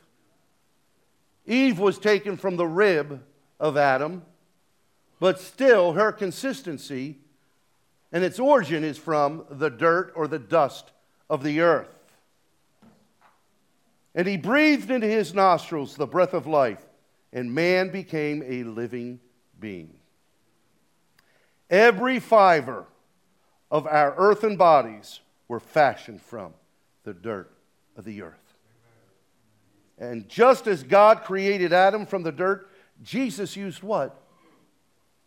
Eve 1.45 1.79
was 1.79 1.97
taken 1.97 2.37
from 2.37 2.55
the 2.55 2.67
rib 2.67 3.21
of 3.59 3.77
Adam 3.77 4.23
but 5.19 5.39
still 5.39 5.93
her 5.93 6.11
consistency 6.11 7.17
and 8.11 8.23
its 8.23 8.39
origin 8.39 8.83
is 8.83 8.97
from 8.97 9.45
the 9.49 9.69
dirt 9.69 10.13
or 10.15 10.27
the 10.27 10.39
dust 10.39 10.91
of 11.29 11.43
the 11.43 11.61
earth. 11.61 11.93
And 14.13 14.27
he 14.27 14.37
breathed 14.37 14.89
into 14.89 15.07
his 15.07 15.33
nostrils 15.33 15.95
the 15.95 16.07
breath 16.07 16.33
of 16.33 16.47
life, 16.47 16.85
and 17.33 17.53
man 17.53 17.89
became 17.89 18.41
a 18.45 18.63
living 18.63 19.19
being. 19.59 19.93
Every 21.69 22.19
fiber 22.19 22.85
of 23.69 23.85
our 23.87 24.13
earthen 24.15 24.55
bodies 24.55 25.19
were 25.49 25.59
fashioned 25.59 26.21
from 26.21 26.53
the 27.03 27.13
dirt 27.13 27.51
of 27.97 28.05
the 28.05 28.21
earth. 28.21 28.53
And 29.97 30.29
just 30.29 30.67
as 30.67 30.83
God 30.83 31.23
created 31.23 31.73
Adam 31.73 32.05
from 32.05 32.23
the 32.23 32.31
dirt, 32.31 32.69
Jesus 33.03 33.57
used 33.57 33.83
what? 33.83 34.21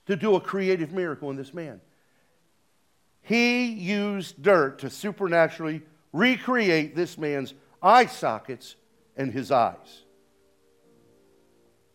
To 0.09 0.17
do 0.17 0.35
a 0.37 0.41
creative 0.41 0.93
miracle 0.93 1.31
in 1.31 1.37
this 1.37 1.55
man. 1.55 1.81
He 3.21 3.67
used 3.67 4.43
dirt 4.43 4.79
to 4.81 4.91
supernaturally 4.91 5.83
recreate 6.15 6.97
this 6.97 7.19
man's 7.19 7.53
eye 7.83 8.07
sockets 8.07 8.77
and 9.19 9.31
his 9.31 9.53
eyes. 9.53 10.03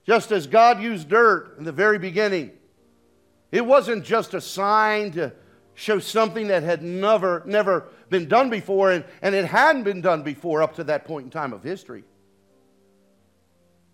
Just 0.05 0.31
as 0.31 0.45
God 0.45 0.79
used 0.79 1.09
dirt 1.09 1.55
in 1.57 1.63
the 1.63 1.71
very 1.71 1.97
beginning, 1.97 2.51
it 3.51 3.65
wasn't 3.65 4.05
just 4.05 4.35
a 4.35 4.41
sign 4.41 5.11
to 5.13 5.33
show 5.73 5.97
something 5.97 6.47
that 6.49 6.61
had 6.61 6.83
never, 6.83 7.41
never 7.47 7.87
been 8.09 8.27
done 8.27 8.51
before, 8.51 8.91
and, 8.91 9.03
and 9.23 9.33
it 9.33 9.45
hadn't 9.45 9.83
been 9.83 10.01
done 10.01 10.21
before 10.21 10.61
up 10.61 10.75
to 10.75 10.83
that 10.83 11.05
point 11.05 11.25
in 11.25 11.31
time 11.31 11.51
of 11.51 11.63
history. 11.63 12.03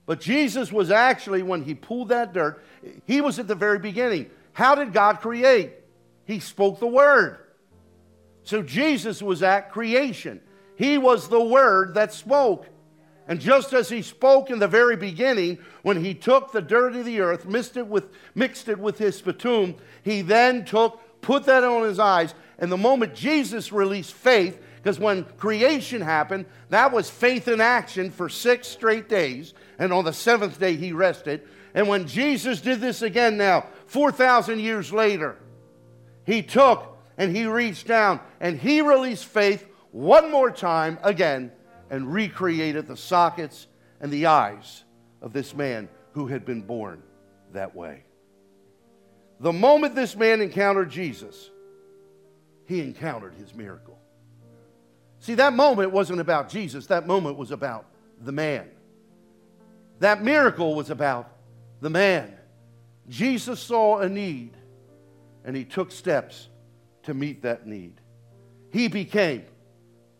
But 0.10 0.22
Jesus 0.22 0.72
was 0.72 0.90
actually, 0.90 1.44
when 1.44 1.64
he 1.64 1.76
pulled 1.76 2.10
that 2.10 2.34
dirt, 2.34 2.64
he 3.06 3.22
was 3.22 3.38
at 3.38 3.48
the 3.48 3.54
very 3.54 3.78
beginning. 3.78 4.32
How 4.54 4.74
did 4.74 4.92
God 4.92 5.22
create? 5.22 5.74
He 6.26 6.40
spoke 6.40 6.80
the 6.80 6.88
word. 6.88 7.38
So 8.42 8.64
Jesus 8.64 9.22
was 9.22 9.44
at 9.44 9.72
creation. 9.72 10.42
He 10.76 10.98
was 10.98 11.30
the 11.30 11.44
word 11.44 11.94
that 11.94 12.12
spoke. 12.12 12.66
And 13.28 13.40
just 13.40 13.72
as 13.72 13.88
he 13.88 14.02
spoke 14.02 14.50
in 14.50 14.58
the 14.58 14.68
very 14.68 14.96
beginning, 14.96 15.60
when 15.84 16.04
he 16.04 16.16
took 16.16 16.52
the 16.52 16.62
dirt 16.64 16.96
of 16.96 17.06
the 17.06 17.20
earth, 17.20 17.46
mixed 17.46 17.78
it 17.78 17.86
with, 17.86 18.06
mixed 18.34 18.68
it 18.68 18.80
with 18.80 18.98
his 18.98 19.16
sputum, 19.16 19.76
he 20.02 20.24
then 20.24 20.66
took, 20.66 21.00
put 21.22 21.44
that 21.44 21.64
on 21.64 21.84
his 21.84 22.00
eyes. 22.00 22.34
And 22.58 22.72
the 22.72 22.78
moment 22.78 23.14
Jesus 23.14 23.72
released 23.72 24.16
faith, 24.16 24.60
because 24.78 24.98
when 24.98 25.26
creation 25.38 26.02
happened, 26.02 26.48
that 26.70 26.92
was 26.92 27.12
faith 27.12 27.48
in 27.48 27.62
action 27.62 28.10
for 28.10 28.28
six 28.28 28.68
straight 28.68 29.08
days. 29.08 29.54
And 29.80 29.94
on 29.94 30.04
the 30.04 30.14
seventh 30.14 30.60
day, 30.60 30.76
he 30.76 30.92
rested. 30.92 31.48
And 31.74 31.88
when 31.88 32.06
Jesus 32.06 32.60
did 32.60 32.82
this 32.82 33.02
again 33.02 33.38
now, 33.38 33.66
4,000 33.88 34.60
years 34.60 34.92
later, 34.92 35.38
he 36.26 36.44
took 36.44 36.98
and 37.18 37.36
he 37.36 37.46
reached 37.46 37.88
down 37.88 38.20
and 38.40 38.60
he 38.60 38.82
released 38.82 39.26
faith 39.26 39.66
one 39.92 40.32
more 40.32 40.52
time 40.52 41.00
again 41.02 41.52
and 41.90 42.14
recreated 42.14 42.88
the 42.88 42.98
sockets 42.98 43.68
and 44.02 44.12
the 44.12 44.28
eyes 44.28 44.84
of 45.22 45.34
this 45.34 45.56
man 45.56 45.90
who 46.14 46.28
had 46.28 46.46
been 46.46 46.62
born 46.62 47.02
that 47.54 47.74
way. 47.76 48.04
The 49.40 49.54
moment 49.54 49.96
this 49.96 50.16
man 50.16 50.42
encountered 50.42 50.90
Jesus, 50.90 51.50
he 52.66 52.82
encountered 52.82 53.34
his 53.36 53.56
miracle. 53.56 53.98
See, 55.20 55.36
that 55.36 55.54
moment 55.54 55.92
wasn't 55.92 56.20
about 56.20 56.50
Jesus, 56.50 56.88
that 56.88 57.08
moment 57.08 57.38
was 57.38 57.52
about 57.52 57.86
the 58.22 58.32
man. 58.32 58.70
That 60.00 60.24
miracle 60.24 60.76
was 60.76 60.90
about 60.90 61.32
the 61.82 61.90
man. 61.90 62.34
Jesus 63.08 63.60
saw 63.60 64.00
a 64.00 64.10
need 64.10 64.52
and 65.44 65.56
he 65.56 65.66
took 65.66 65.92
steps 65.92 66.48
to 67.04 67.14
meet 67.14 67.42
that 67.44 67.66
need. 67.66 68.00
He 68.72 68.88
became 68.88 69.46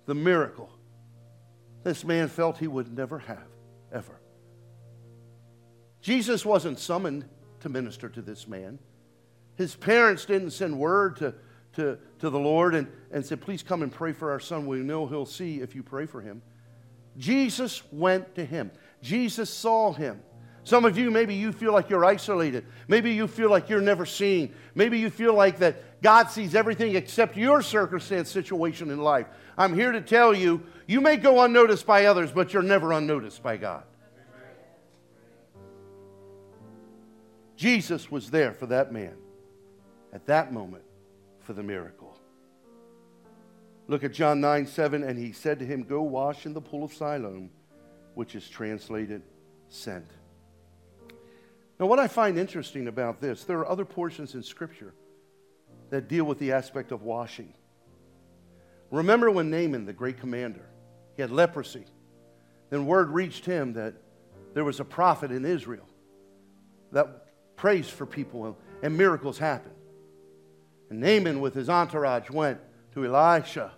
the 0.06 0.16
miracle 0.16 0.70
this 1.84 2.04
man 2.04 2.28
felt 2.28 2.58
he 2.58 2.68
would 2.68 2.96
never 2.96 3.20
have, 3.20 3.48
ever. 3.92 4.20
Jesus 6.02 6.46
wasn't 6.46 6.80
summoned 6.80 7.26
to 7.62 7.70
minister 7.70 8.10
to 8.10 8.22
this 8.22 8.48
man. 8.48 8.80
His 9.56 9.76
parents 9.76 10.26
didn't 10.26 10.52
send 10.52 10.78
word 10.78 11.18
to, 11.18 11.34
to, 11.74 11.98
to 12.20 12.30
the 12.30 12.40
Lord 12.40 12.76
and, 12.76 12.88
and 13.12 13.26
said, 13.26 13.42
Please 13.42 13.64
come 13.64 13.82
and 13.82 13.92
pray 13.92 14.14
for 14.14 14.32
our 14.32 14.40
son. 14.40 14.66
We 14.66 14.80
know 14.80 15.08
he'll 15.08 15.26
see 15.26 15.62
if 15.62 15.76
you 15.76 15.84
pray 15.84 16.06
for 16.06 16.22
him. 16.22 16.42
Jesus 17.18 17.84
went 17.92 18.36
to 18.36 18.46
him, 18.46 18.72
Jesus 19.02 19.50
saw 19.50 19.94
him. 19.94 20.22
Some 20.64 20.86
of 20.86 20.98
you, 20.98 21.10
maybe 21.10 21.34
you 21.34 21.52
feel 21.52 21.74
like 21.74 21.90
you're 21.90 22.06
isolated. 22.06 22.66
Maybe 22.88 23.14
you 23.14 23.28
feel 23.28 23.50
like 23.50 23.70
you're 23.70 23.82
never 23.82 24.06
seen. 24.06 24.54
Maybe 24.76 25.00
you 25.00 25.10
feel 25.10 25.34
like 25.34 25.60
that 25.60 26.02
God 26.02 26.30
sees 26.30 26.54
everything 26.54 26.96
except 26.96 27.38
your 27.38 27.62
circumstance, 27.62 28.30
situation 28.30 28.92
in 28.92 29.00
life. 29.00 29.28
I'm 29.58 29.74
here 29.74 29.92
to 29.92 30.02
tell 30.02 30.34
you, 30.34 30.62
you 30.88 31.02
may 31.02 31.18
go 31.18 31.42
unnoticed 31.44 31.86
by 31.86 32.06
others, 32.06 32.32
but 32.32 32.54
you're 32.54 32.62
never 32.62 32.94
unnoticed 32.94 33.42
by 33.42 33.58
God. 33.58 33.84
Jesus 37.56 38.10
was 38.10 38.30
there 38.30 38.54
for 38.54 38.68
that 38.68 38.94
man 38.94 39.16
at 40.14 40.26
that 40.28 40.54
moment 40.54 40.84
for 41.42 41.54
the 41.54 41.64
miracle. 41.64 42.18
Look 43.88 44.04
at 44.04 44.14
John 44.14 44.40
9 44.40 44.68
7, 44.68 45.04
and 45.04 45.18
he 45.18 45.32
said 45.32 45.60
to 45.60 45.66
him, 45.66 45.84
Go 45.84 46.04
wash 46.04 46.46
in 46.46 46.54
the 46.54 46.62
pool 46.62 46.84
of 46.84 46.94
Siloam, 46.94 47.50
which 48.20 48.36
is 48.36 48.50
translated 48.50 49.22
sent. 49.70 50.12
Now, 51.80 51.86
what 51.86 52.00
I 52.00 52.10
find 52.10 52.38
interesting 52.38 52.90
about 52.90 53.22
this, 53.22 53.46
there 53.46 53.60
are 53.60 53.70
other 53.70 53.86
portions 53.86 54.36
in 54.36 54.44
Scripture 54.44 54.94
that 55.90 56.10
deal 56.10 56.26
with 56.26 56.38
the 56.38 56.52
aspect 56.52 56.92
of 56.92 57.04
washing. 57.04 57.54
Remember 58.92 59.32
when 59.32 59.50
Naaman, 59.50 59.86
the 59.86 59.94
great 59.94 60.20
commander, 60.20 60.66
he 61.16 61.22
had 61.22 61.32
leprosy. 61.32 61.86
Then 62.70 62.86
word 62.86 63.10
reached 63.10 63.46
him 63.46 63.72
that 63.76 63.94
there 64.54 64.66
was 64.66 64.82
a 64.82 64.86
prophet 64.86 65.32
in 65.32 65.46
Israel 65.46 65.88
that 66.92 67.56
prays 67.56 67.88
for 67.88 68.06
people 68.06 68.58
and 68.84 68.98
miracles 68.98 69.38
happen. 69.38 69.72
And 70.90 71.00
Naaman, 71.00 71.40
with 71.40 71.54
his 71.54 71.70
entourage, 71.70 72.30
went 72.30 72.60
to 72.96 73.06
Elisha. 73.06 73.72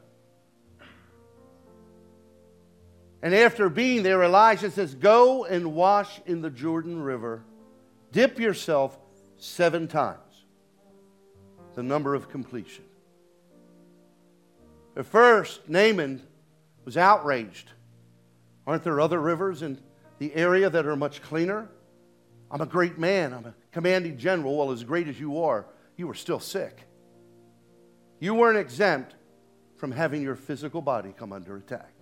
And 3.23 3.36
after 3.36 3.69
being 3.69 4.03
there, 4.03 4.23
Elijah 4.23 4.71
says, 4.71 4.95
Go 4.95 5.45
and 5.45 5.73
wash 5.73 6.19
in 6.25 6.41
the 6.41 6.49
Jordan 6.49 7.01
River 7.01 7.43
Dip 8.12 8.39
yourself 8.39 8.97
seven 9.38 9.88
times, 9.88 10.45
the 11.75 11.84
number 11.84 12.13
of 12.13 12.29
completion. 12.29 12.84
At 14.97 15.05
first, 15.05 15.69
Naaman 15.69 16.21
was 16.84 16.97
outraged. 16.97 17.71
Aren't 18.67 18.84
there 18.84 18.99
other 18.99 19.19
rivers 19.19 19.62
in 19.62 19.79
the 20.19 20.34
area 20.36 20.69
that 20.69 20.86
are 20.86 20.97
much 20.97 21.21
cleaner? 21.21 21.69
I'm 22.51 22.60
a 22.60 22.65
great 22.65 22.99
man. 22.99 23.34
I'm 23.34 23.45
a 23.45 23.55
commanding 23.71 24.17
general. 24.17 24.57
Well, 24.57 24.71
as 24.71 24.84
great 24.84 25.07
as 25.07 25.17
you 25.17 25.41
are, 25.43 25.65
you 25.95 26.05
were 26.05 26.13
still 26.13 26.39
sick. 26.39 26.86
You 28.19 28.34
weren't 28.34 28.57
exempt 28.57 29.15
from 29.77 29.91
having 29.91 30.21
your 30.21 30.36
physical 30.36 30.81
body 30.81 31.13
come 31.17 31.31
under 31.31 31.55
attack. 31.55 31.93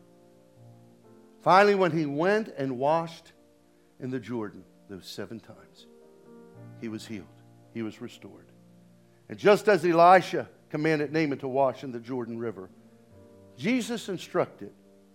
Finally, 1.41 1.75
when 1.75 1.91
he 1.91 2.05
went 2.05 2.49
and 2.57 2.77
washed 2.77 3.31
in 3.99 4.09
the 4.09 4.19
Jordan 4.19 4.63
those 4.89 5.07
seven 5.07 5.39
times, 5.39 5.87
he 6.81 6.87
was 6.87 7.05
healed, 7.05 7.25
he 7.73 7.81
was 7.81 8.01
restored. 8.01 8.47
And 9.29 9.37
just 9.37 9.67
as 9.67 9.85
Elisha 9.85 10.49
commanded 10.69 11.13
Naaman 11.13 11.37
to 11.39 11.47
wash 11.47 11.83
in 11.83 11.91
the 11.91 11.99
Jordan 11.99 12.37
River, 12.37 12.69
Jesus 13.57 14.09
instructed 14.09 14.71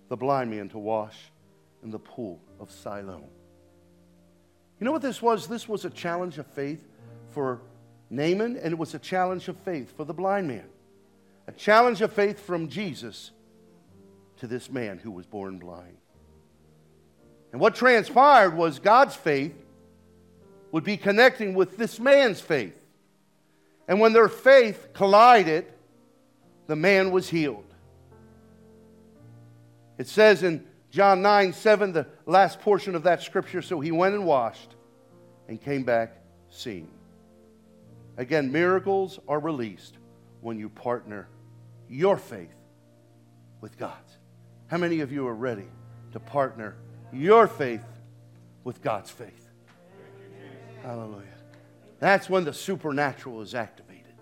the 0.09 0.17
blind 0.17 0.51
man 0.51 0.69
to 0.71 0.79
wash 0.79 1.17
in 1.83 1.91
the 1.91 1.99
pool 1.99 2.41
of 2.61 2.71
Siloam. 2.71 3.25
You 4.79 4.85
know 4.85 4.93
what 4.93 5.03
this 5.03 5.23
was? 5.23 5.47
This 5.47 5.69
was 5.69 5.85
a 5.85 5.91
challenge 5.91 6.39
of 6.39 6.47
faith 6.47 6.87
for 7.31 7.61
Naaman, 8.11 8.57
and 8.57 8.73
it 8.73 8.79
was 8.79 8.95
a 8.95 8.99
challenge 8.99 9.49
of 9.49 9.57
faith 9.59 9.97
for 9.97 10.05
the 10.05 10.15
blind 10.15 10.49
man. 10.49 10.69
A 11.47 11.53
challenge 11.53 12.01
of 12.01 12.13
faith 12.13 12.41
from 12.41 12.69
Jesus 12.69 13.31
to 14.39 14.47
this 14.47 14.71
man 14.71 14.99
who 14.99 15.11
was 15.11 15.27
born 15.27 15.59
blind. 15.59 15.97
And 17.55 17.61
what 17.61 17.77
transpired 17.77 18.57
was 18.57 18.81
God's 18.81 19.14
faith 19.14 19.55
would 20.73 20.83
be 20.83 20.97
connecting 20.97 21.55
with 21.55 21.77
this 21.77 22.01
man's 22.01 22.40
faith. 22.40 22.77
And 23.87 24.01
when 24.01 24.12
their 24.12 24.29
faith 24.29 24.88
collided, 24.93 25.64
the 26.67 26.75
man 26.75 27.12
was 27.12 27.29
healed. 27.29 27.73
It 29.99 30.09
says 30.09 30.43
in 30.43 30.67
John 30.90 31.23
9 31.23 31.53
7, 31.53 31.93
the 31.93 32.09
last 32.27 32.59
portion 32.59 32.97
of 32.97 33.05
that 33.05 33.23
scripture, 33.23 33.62
so 33.62 33.79
he 33.79 33.93
went 33.93 34.17
and 34.17 34.27
washed 34.27 34.75
and 35.47 35.62
came 35.62 35.85
back 35.85 36.17
seeing. 36.51 36.90
Again, 38.17 38.51
miracles 38.51 39.21
are 39.29 39.38
released 39.38 39.97
when 40.40 40.59
you 40.59 40.69
partner 40.69 41.29
your 41.88 42.17
faith 42.17 42.57
with 43.61 43.79
God's. 43.79 44.19
How 44.67 44.77
many 44.77 44.99
of 45.03 45.12
you 45.12 45.29
are 45.29 45.37
ready 45.37 45.69
to 46.11 46.19
partner 46.19 46.75
your 47.14 47.46
faith 47.46 47.85
with 48.64 48.83
God's 48.83 49.11
faith? 49.11 49.48
Hallelujah. 50.83 51.22
That's 51.98 52.29
when 52.29 52.44
the 52.44 52.53
supernatural 52.53 53.40
is 53.42 53.55
activated. 53.55 54.14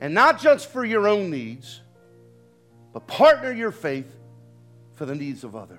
And 0.00 0.14
not 0.14 0.40
just 0.40 0.70
for 0.70 0.84
your 0.84 1.06
own 1.06 1.30
needs, 1.30 1.80
but 2.92 3.06
partner 3.06 3.52
your 3.52 3.70
faith 3.70 4.12
for 4.94 5.04
the 5.04 5.14
needs 5.14 5.44
of 5.44 5.54
others. 5.54 5.78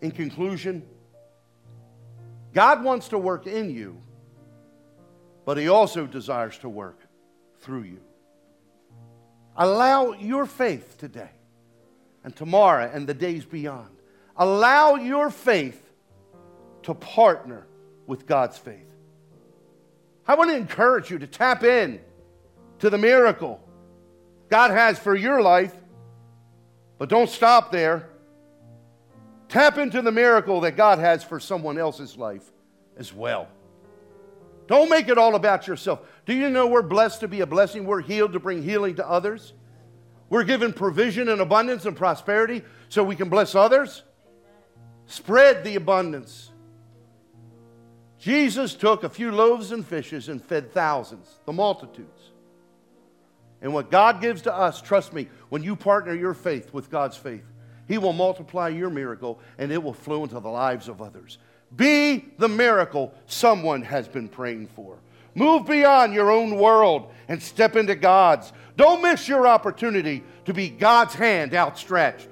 In 0.00 0.10
conclusion, 0.10 0.86
God 2.52 2.84
wants 2.84 3.08
to 3.08 3.18
work 3.18 3.46
in 3.46 3.70
you, 3.70 4.00
but 5.44 5.56
He 5.56 5.68
also 5.68 6.06
desires 6.06 6.56
to 6.58 6.68
work 6.68 7.00
through 7.60 7.82
you. 7.82 8.00
Allow 9.56 10.12
your 10.12 10.46
faith 10.46 10.96
today 10.96 11.30
and 12.24 12.34
tomorrow 12.34 12.90
and 12.92 13.06
the 13.06 13.14
days 13.14 13.44
beyond. 13.44 13.90
Allow 14.36 14.96
your 14.96 15.30
faith 15.30 15.80
to 16.82 16.94
partner 16.94 17.66
with 18.06 18.26
God's 18.26 18.58
faith. 18.58 18.86
I 20.26 20.34
want 20.34 20.50
to 20.50 20.56
encourage 20.56 21.10
you 21.10 21.18
to 21.18 21.26
tap 21.26 21.64
in 21.64 22.00
to 22.78 22.90
the 22.90 22.98
miracle 22.98 23.60
God 24.48 24.72
has 24.72 24.98
for 24.98 25.14
your 25.14 25.40
life, 25.40 25.74
but 26.98 27.08
don't 27.08 27.30
stop 27.30 27.70
there. 27.70 28.08
Tap 29.48 29.78
into 29.78 30.02
the 30.02 30.12
miracle 30.12 30.60
that 30.62 30.76
God 30.76 30.98
has 30.98 31.24
for 31.24 31.40
someone 31.40 31.78
else's 31.78 32.16
life 32.16 32.44
as 32.96 33.12
well. 33.12 33.48
Don't 34.66 34.88
make 34.88 35.08
it 35.08 35.18
all 35.18 35.34
about 35.34 35.66
yourself. 35.66 36.00
Do 36.26 36.34
you 36.34 36.50
know 36.50 36.68
we're 36.68 36.82
blessed 36.82 37.20
to 37.20 37.28
be 37.28 37.40
a 37.40 37.46
blessing? 37.46 37.84
We're 37.84 38.00
healed 38.00 38.34
to 38.34 38.40
bring 38.40 38.62
healing 38.62 38.96
to 38.96 39.08
others. 39.08 39.52
We're 40.30 40.44
given 40.44 40.72
provision 40.72 41.28
and 41.28 41.40
abundance 41.40 41.84
and 41.84 41.96
prosperity 41.96 42.62
so 42.88 43.02
we 43.02 43.16
can 43.16 43.28
bless 43.28 43.54
others. 43.54 44.04
Spread 45.06 45.64
the 45.64 45.74
abundance. 45.74 46.50
Jesus 48.18 48.74
took 48.74 49.02
a 49.02 49.08
few 49.08 49.32
loaves 49.32 49.72
and 49.72 49.84
fishes 49.84 50.28
and 50.28 50.42
fed 50.42 50.72
thousands, 50.72 51.40
the 51.46 51.52
multitudes. 51.52 52.30
And 53.60 53.74
what 53.74 53.90
God 53.90 54.20
gives 54.20 54.42
to 54.42 54.54
us, 54.54 54.80
trust 54.80 55.12
me, 55.12 55.28
when 55.48 55.64
you 55.64 55.74
partner 55.74 56.14
your 56.14 56.34
faith 56.34 56.72
with 56.72 56.90
God's 56.90 57.16
faith, 57.16 57.44
He 57.88 57.98
will 57.98 58.12
multiply 58.12 58.68
your 58.68 58.88
miracle 58.88 59.40
and 59.58 59.72
it 59.72 59.82
will 59.82 59.92
flow 59.92 60.22
into 60.22 60.38
the 60.38 60.48
lives 60.48 60.88
of 60.88 61.02
others. 61.02 61.38
Be 61.74 62.26
the 62.38 62.48
miracle 62.48 63.12
someone 63.26 63.82
has 63.82 64.06
been 64.06 64.28
praying 64.28 64.68
for. 64.68 64.98
Move 65.34 65.66
beyond 65.66 66.12
your 66.12 66.30
own 66.30 66.56
world 66.56 67.12
and 67.28 67.42
step 67.42 67.76
into 67.76 67.94
God's. 67.94 68.52
Don't 68.76 69.02
miss 69.02 69.28
your 69.28 69.46
opportunity 69.46 70.24
to 70.46 70.54
be 70.54 70.68
God's 70.68 71.14
hand 71.14 71.54
outstretched. 71.54 72.28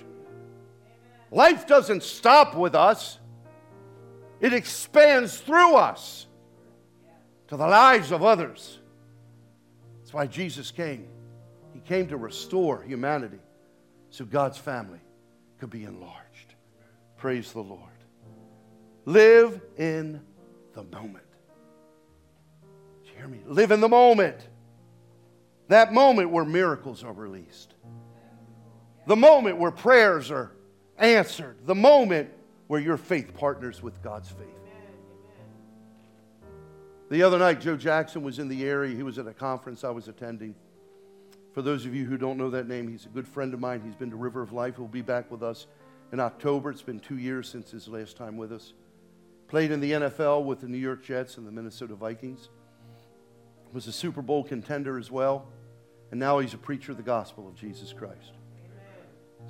Life 1.30 1.66
doesn't 1.66 2.02
stop 2.02 2.54
with 2.56 2.74
us, 2.74 3.18
it 4.40 4.52
expands 4.52 5.38
through 5.38 5.76
us 5.76 6.26
to 7.48 7.56
the 7.56 7.66
lives 7.66 8.12
of 8.12 8.22
others. 8.22 8.78
That's 9.98 10.14
why 10.14 10.26
Jesus 10.26 10.70
came. 10.70 11.06
He 11.74 11.80
came 11.80 12.08
to 12.08 12.16
restore 12.16 12.82
humanity 12.82 13.40
so 14.10 14.24
God's 14.24 14.58
family 14.58 15.00
could 15.58 15.70
be 15.70 15.84
enlarged. 15.84 16.54
Praise 17.18 17.52
the 17.52 17.60
Lord. 17.60 17.82
Live 19.04 19.60
in 19.76 20.20
the 20.72 20.84
moment. 20.84 21.27
Hear 23.18 23.28
me? 23.28 23.40
Live 23.46 23.72
in 23.72 23.80
the 23.80 23.88
moment. 23.88 24.38
That 25.68 25.92
moment 25.92 26.30
where 26.30 26.44
miracles 26.44 27.04
are 27.04 27.12
released. 27.12 27.74
The 29.06 29.16
moment 29.16 29.58
where 29.58 29.70
prayers 29.70 30.30
are 30.30 30.52
answered. 30.96 31.58
The 31.66 31.74
moment 31.74 32.30
where 32.68 32.80
your 32.80 32.96
faith 32.96 33.34
partners 33.34 33.82
with 33.82 34.02
God's 34.02 34.30
faith. 34.30 34.46
The 37.10 37.22
other 37.22 37.38
night, 37.38 37.60
Joe 37.60 37.76
Jackson 37.76 38.22
was 38.22 38.38
in 38.38 38.48
the 38.48 38.64
area. 38.64 38.94
He 38.94 39.02
was 39.02 39.18
at 39.18 39.26
a 39.26 39.32
conference 39.32 39.82
I 39.82 39.90
was 39.90 40.08
attending. 40.08 40.54
For 41.54 41.62
those 41.62 41.86
of 41.86 41.94
you 41.94 42.04
who 42.04 42.18
don't 42.18 42.36
know 42.36 42.50
that 42.50 42.68
name, 42.68 42.86
he's 42.86 43.06
a 43.06 43.08
good 43.08 43.26
friend 43.26 43.52
of 43.54 43.60
mine. 43.60 43.80
He's 43.84 43.96
been 43.96 44.10
to 44.10 44.16
River 44.16 44.42
of 44.42 44.52
Life. 44.52 44.76
He'll 44.76 44.86
be 44.86 45.02
back 45.02 45.30
with 45.30 45.42
us 45.42 45.66
in 46.12 46.20
October. 46.20 46.70
It's 46.70 46.82
been 46.82 47.00
two 47.00 47.18
years 47.18 47.48
since 47.48 47.70
his 47.70 47.88
last 47.88 48.16
time 48.16 48.36
with 48.36 48.52
us. 48.52 48.74
Played 49.48 49.70
in 49.70 49.80
the 49.80 49.92
NFL 49.92 50.44
with 50.44 50.60
the 50.60 50.68
New 50.68 50.78
York 50.78 51.02
Jets 51.02 51.38
and 51.38 51.46
the 51.46 51.50
Minnesota 51.50 51.94
Vikings. 51.94 52.50
Was 53.72 53.86
a 53.86 53.92
Super 53.92 54.22
Bowl 54.22 54.44
contender 54.44 54.98
as 54.98 55.10
well. 55.10 55.46
And 56.10 56.18
now 56.18 56.38
he's 56.38 56.54
a 56.54 56.58
preacher 56.58 56.92
of 56.92 56.96
the 56.96 57.02
gospel 57.02 57.46
of 57.46 57.54
Jesus 57.54 57.92
Christ. 57.92 58.32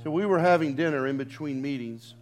So 0.03 0.11
we 0.11 0.27
were 0.27 0.39
having 0.39 0.75
dinner 0.75 1.07
in 1.07 1.17
between 1.17 1.63
meetings. 1.63 2.15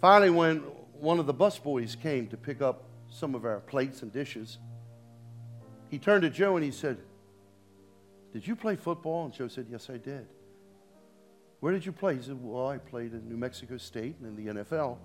Finally, 0.00 0.30
when 0.30 0.58
one 0.92 1.18
of 1.18 1.26
the 1.26 1.34
busboys 1.34 2.00
came 2.00 2.26
to 2.28 2.36
pick 2.36 2.60
up 2.60 2.84
some 3.10 3.34
of 3.34 3.44
our 3.44 3.60
plates 3.60 4.02
and 4.02 4.12
dishes, 4.12 4.58
he 5.88 5.98
turned 5.98 6.22
to 6.22 6.30
Joe 6.30 6.56
and 6.56 6.64
he 6.64 6.70
said, 6.70 6.98
Did 8.32 8.46
you 8.46 8.56
play 8.56 8.76
football? 8.76 9.24
And 9.24 9.32
Joe 9.32 9.48
said, 9.48 9.66
Yes, 9.70 9.88
I 9.88 9.96
did. 9.96 10.26
Where 11.60 11.72
did 11.72 11.86
you 11.86 11.92
play? 11.92 12.16
He 12.16 12.22
said, 12.22 12.36
Well, 12.42 12.68
I 12.68 12.78
played 12.78 13.12
in 13.12 13.28
New 13.28 13.36
Mexico 13.36 13.76
State 13.76 14.16
and 14.20 14.38
in 14.38 14.44
the 14.44 14.62
NFL. 14.62 14.98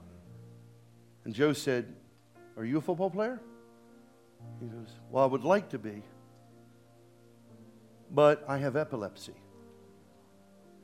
And 1.25 1.33
Joe 1.33 1.53
said, 1.53 1.93
Are 2.57 2.65
you 2.65 2.79
a 2.79 2.81
football 2.81 3.09
player? 3.09 3.39
He 4.59 4.67
goes, 4.67 4.89
Well, 5.09 5.23
I 5.23 5.27
would 5.27 5.43
like 5.43 5.69
to 5.69 5.79
be, 5.79 6.01
but 8.11 8.43
I 8.47 8.57
have 8.57 8.75
epilepsy. 8.75 9.35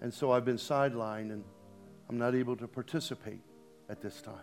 And 0.01 0.13
so 0.13 0.31
I've 0.31 0.45
been 0.45 0.57
sidelined 0.57 1.31
and 1.31 1.43
I'm 2.09 2.17
not 2.17 2.35
able 2.35 2.55
to 2.57 2.67
participate 2.67 3.41
at 3.89 4.01
this 4.01 4.21
time. 4.21 4.35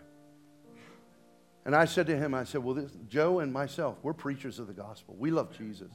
And 1.65 1.75
I 1.75 1.85
said 1.85 2.07
to 2.07 2.17
him, 2.17 2.33
I 2.33 2.43
said, 2.43 2.63
Well, 2.63 2.75
this, 2.75 2.91
Joe 3.07 3.39
and 3.39 3.53
myself, 3.53 3.97
we're 4.03 4.13
preachers 4.13 4.59
of 4.59 4.67
the 4.67 4.73
gospel. 4.73 5.15
We 5.17 5.31
love 5.31 5.57
Jesus. 5.57 5.91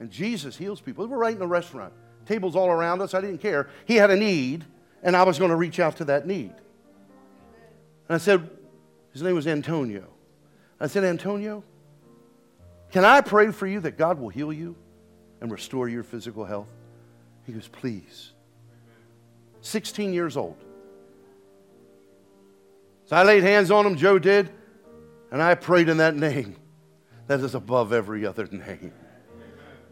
And 0.00 0.10
Jesus 0.10 0.56
heals 0.56 0.80
people. 0.80 1.06
We're 1.06 1.16
right 1.16 1.36
in 1.36 1.42
a 1.42 1.46
restaurant, 1.46 1.92
tables 2.26 2.56
all 2.56 2.68
around 2.68 3.00
us. 3.00 3.14
I 3.14 3.20
didn't 3.20 3.38
care. 3.38 3.68
He 3.84 3.94
had 3.94 4.10
a 4.10 4.16
need, 4.16 4.64
and 5.02 5.16
I 5.16 5.22
was 5.22 5.38
going 5.38 5.50
to 5.50 5.56
reach 5.56 5.78
out 5.78 5.96
to 5.98 6.04
that 6.06 6.26
need. 6.26 6.52
And 8.08 8.16
I 8.16 8.18
said, 8.18 8.50
His 9.12 9.22
name 9.22 9.36
was 9.36 9.46
Antonio. 9.46 10.08
I 10.80 10.88
said, 10.88 11.04
Antonio, 11.04 11.62
can 12.94 13.04
I 13.04 13.22
pray 13.22 13.50
for 13.50 13.66
you 13.66 13.80
that 13.80 13.98
God 13.98 14.20
will 14.20 14.28
heal 14.28 14.52
you 14.52 14.76
and 15.40 15.50
restore 15.50 15.88
your 15.88 16.04
physical 16.04 16.44
health? 16.44 16.68
He 17.44 17.52
goes, 17.52 17.66
Please. 17.66 18.30
16 19.62 20.12
years 20.12 20.36
old. 20.36 20.56
So 23.06 23.16
I 23.16 23.24
laid 23.24 23.42
hands 23.42 23.72
on 23.72 23.84
him, 23.84 23.96
Joe 23.96 24.20
did, 24.20 24.48
and 25.32 25.42
I 25.42 25.56
prayed 25.56 25.88
in 25.88 25.96
that 25.96 26.14
name 26.14 26.54
that 27.26 27.40
is 27.40 27.56
above 27.56 27.92
every 27.92 28.24
other 28.24 28.46
name. 28.46 28.92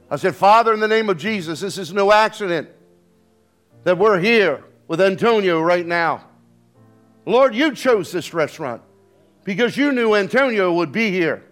I 0.09 0.15
said, 0.15 0.37
Father, 0.37 0.73
in 0.73 0.79
the 0.79 0.87
name 0.87 1.09
of 1.09 1.17
Jesus, 1.17 1.59
this 1.59 1.79
is 1.79 1.93
no 1.93 2.13
accident 2.13 2.69
that 3.83 3.99
we're 3.99 4.21
here 4.21 4.63
with 4.87 5.01
Antonio 5.01 5.61
right 5.61 5.85
now. 5.85 6.25
Lord, 7.27 7.53
you 7.53 7.75
chose 7.75 8.13
this 8.13 8.33
restaurant 8.33 8.81
because 9.43 9.77
you 9.77 9.91
knew 9.91 10.15
Antonio 10.15 10.73
would 10.75 10.93
be 10.93 11.11
here. 11.11 11.43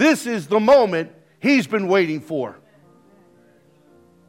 This 0.00 0.26
is 0.26 0.46
the 0.46 0.58
moment 0.58 1.12
he's 1.40 1.66
been 1.66 1.86
waiting 1.86 2.22
for. 2.22 2.58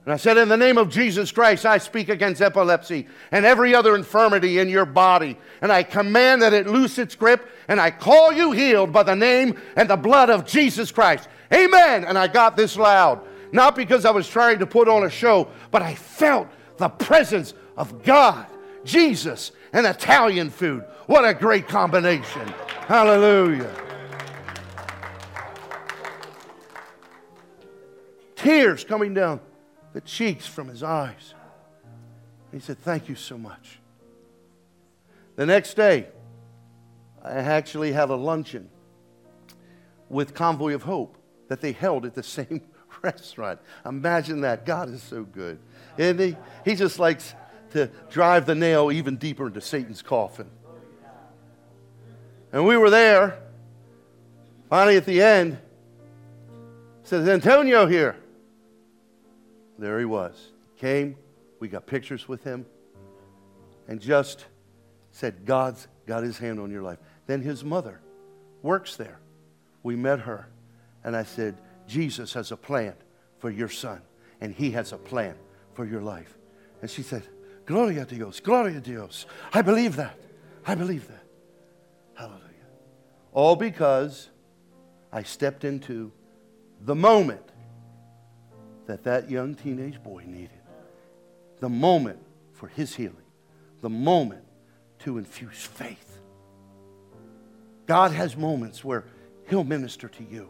And 0.03 0.13
I 0.13 0.17
said, 0.17 0.35
In 0.35 0.49
the 0.49 0.57
name 0.57 0.77
of 0.77 0.89
Jesus 0.89 1.31
Christ, 1.31 1.65
I 1.65 1.77
speak 1.77 2.09
against 2.09 2.41
epilepsy 2.41 3.07
and 3.31 3.45
every 3.45 3.73
other 3.73 3.95
infirmity 3.95 4.59
in 4.59 4.67
your 4.67 4.83
body. 4.83 5.37
And 5.61 5.71
I 5.71 5.83
command 5.83 6.41
that 6.41 6.51
it 6.51 6.67
loose 6.67 6.97
its 6.97 7.15
grip, 7.15 7.49
and 7.69 7.79
I 7.79 7.89
call 7.89 8.33
you 8.33 8.51
healed 8.51 8.91
by 8.91 9.03
the 9.03 9.15
name 9.15 9.57
and 9.77 9.89
the 9.89 9.95
blood 9.95 10.29
of 10.29 10.45
Jesus 10.45 10.91
Christ. 10.91 11.29
Amen. 11.53 12.03
And 12.03 12.17
I 12.17 12.27
got 12.27 12.57
this 12.57 12.75
loud, 12.75 13.25
not 13.53 13.73
because 13.73 14.03
I 14.03 14.11
was 14.11 14.27
trying 14.27 14.59
to 14.59 14.65
put 14.65 14.89
on 14.89 15.05
a 15.05 15.09
show, 15.09 15.47
but 15.71 15.81
I 15.81 15.95
felt 15.95 16.49
the 16.75 16.89
presence 16.89 17.53
of 17.77 18.03
God, 18.03 18.45
Jesus, 18.83 19.53
and 19.71 19.85
Italian 19.85 20.49
food. 20.49 20.83
What 21.05 21.23
a 21.23 21.33
great 21.33 21.69
combination. 21.69 22.45
Hallelujah. 22.87 23.73
Tears 28.41 28.83
coming 28.83 29.13
down 29.13 29.39
the 29.93 30.01
cheeks 30.01 30.47
from 30.47 30.67
his 30.67 30.81
eyes. 30.81 31.35
He 32.51 32.59
said, 32.59 32.79
Thank 32.79 33.07
you 33.07 33.15
so 33.15 33.37
much. 33.37 33.79
The 35.35 35.45
next 35.45 35.75
day, 35.75 36.07
I 37.23 37.33
actually 37.33 37.91
had 37.91 38.09
a 38.09 38.15
luncheon 38.15 38.69
with 40.09 40.33
Convoy 40.33 40.73
of 40.73 40.83
Hope 40.83 41.17
that 41.49 41.61
they 41.61 41.71
held 41.71 42.05
at 42.05 42.15
the 42.15 42.23
same 42.39 42.61
restaurant. 43.03 43.59
Imagine 43.85 44.41
that. 44.41 44.65
God 44.65 44.89
is 44.89 45.03
so 45.03 45.23
good. 45.23 45.59
Isn't 45.97 46.19
he? 46.19 46.37
He 46.65 46.75
just 46.75 46.97
likes 46.99 47.35
to 47.71 47.91
drive 48.09 48.45
the 48.45 48.55
nail 48.55 48.91
even 48.91 49.17
deeper 49.17 49.47
into 49.47 49.61
Satan's 49.61 50.01
coffin. 50.01 50.49
And 52.51 52.65
we 52.65 52.75
were 52.75 52.89
there. 52.89 53.39
Finally, 54.69 54.97
at 54.97 55.05
the 55.05 55.21
end, 55.21 55.57
says 57.03 57.27
Antonio 57.27 57.85
here. 57.85 58.15
There 59.81 59.97
he 59.97 60.05
was. 60.05 60.51
Came, 60.77 61.17
we 61.59 61.67
got 61.67 61.87
pictures 61.87 62.27
with 62.27 62.43
him, 62.43 62.67
and 63.87 63.99
just 63.99 64.45
said, 65.09 65.43
God's 65.43 65.87
got 66.05 66.23
his 66.23 66.37
hand 66.37 66.59
on 66.59 66.69
your 66.69 66.83
life. 66.83 66.99
Then 67.25 67.41
his 67.41 67.63
mother 67.63 67.99
works 68.61 68.95
there. 68.95 69.19
We 69.81 69.95
met 69.95 70.19
her, 70.19 70.47
and 71.03 71.15
I 71.15 71.23
said, 71.23 71.57
Jesus 71.87 72.31
has 72.33 72.51
a 72.51 72.57
plan 72.57 72.93
for 73.39 73.49
your 73.49 73.69
son, 73.69 74.03
and 74.39 74.53
he 74.53 74.69
has 74.71 74.91
a 74.91 74.97
plan 74.97 75.33
for 75.73 75.83
your 75.83 76.01
life. 76.01 76.37
And 76.81 76.89
she 76.89 77.01
said, 77.01 77.23
Gloria 77.65 78.03
a 78.03 78.05
Dios, 78.05 78.39
Gloria 78.39 78.77
a 78.77 78.81
Dios. 78.81 79.25
I 79.51 79.63
believe 79.63 79.95
that. 79.95 80.17
I 80.65 80.75
believe 80.75 81.07
that. 81.07 81.23
Hallelujah. 82.13 82.45
All 83.33 83.55
because 83.55 84.29
I 85.11 85.23
stepped 85.23 85.63
into 85.63 86.11
the 86.81 86.95
moment 86.95 87.50
that 88.91 89.05
that 89.05 89.31
young 89.31 89.55
teenage 89.55 90.03
boy 90.03 90.23
needed. 90.27 90.49
The 91.61 91.69
moment 91.69 92.19
for 92.51 92.67
his 92.67 92.93
healing. 92.93 93.15
The 93.79 93.89
moment 93.89 94.43
to 94.99 95.17
infuse 95.17 95.65
faith. 95.65 96.19
God 97.85 98.11
has 98.11 98.35
moments 98.35 98.83
where 98.83 99.05
he'll 99.49 99.63
minister 99.63 100.09
to 100.09 100.23
you. 100.23 100.49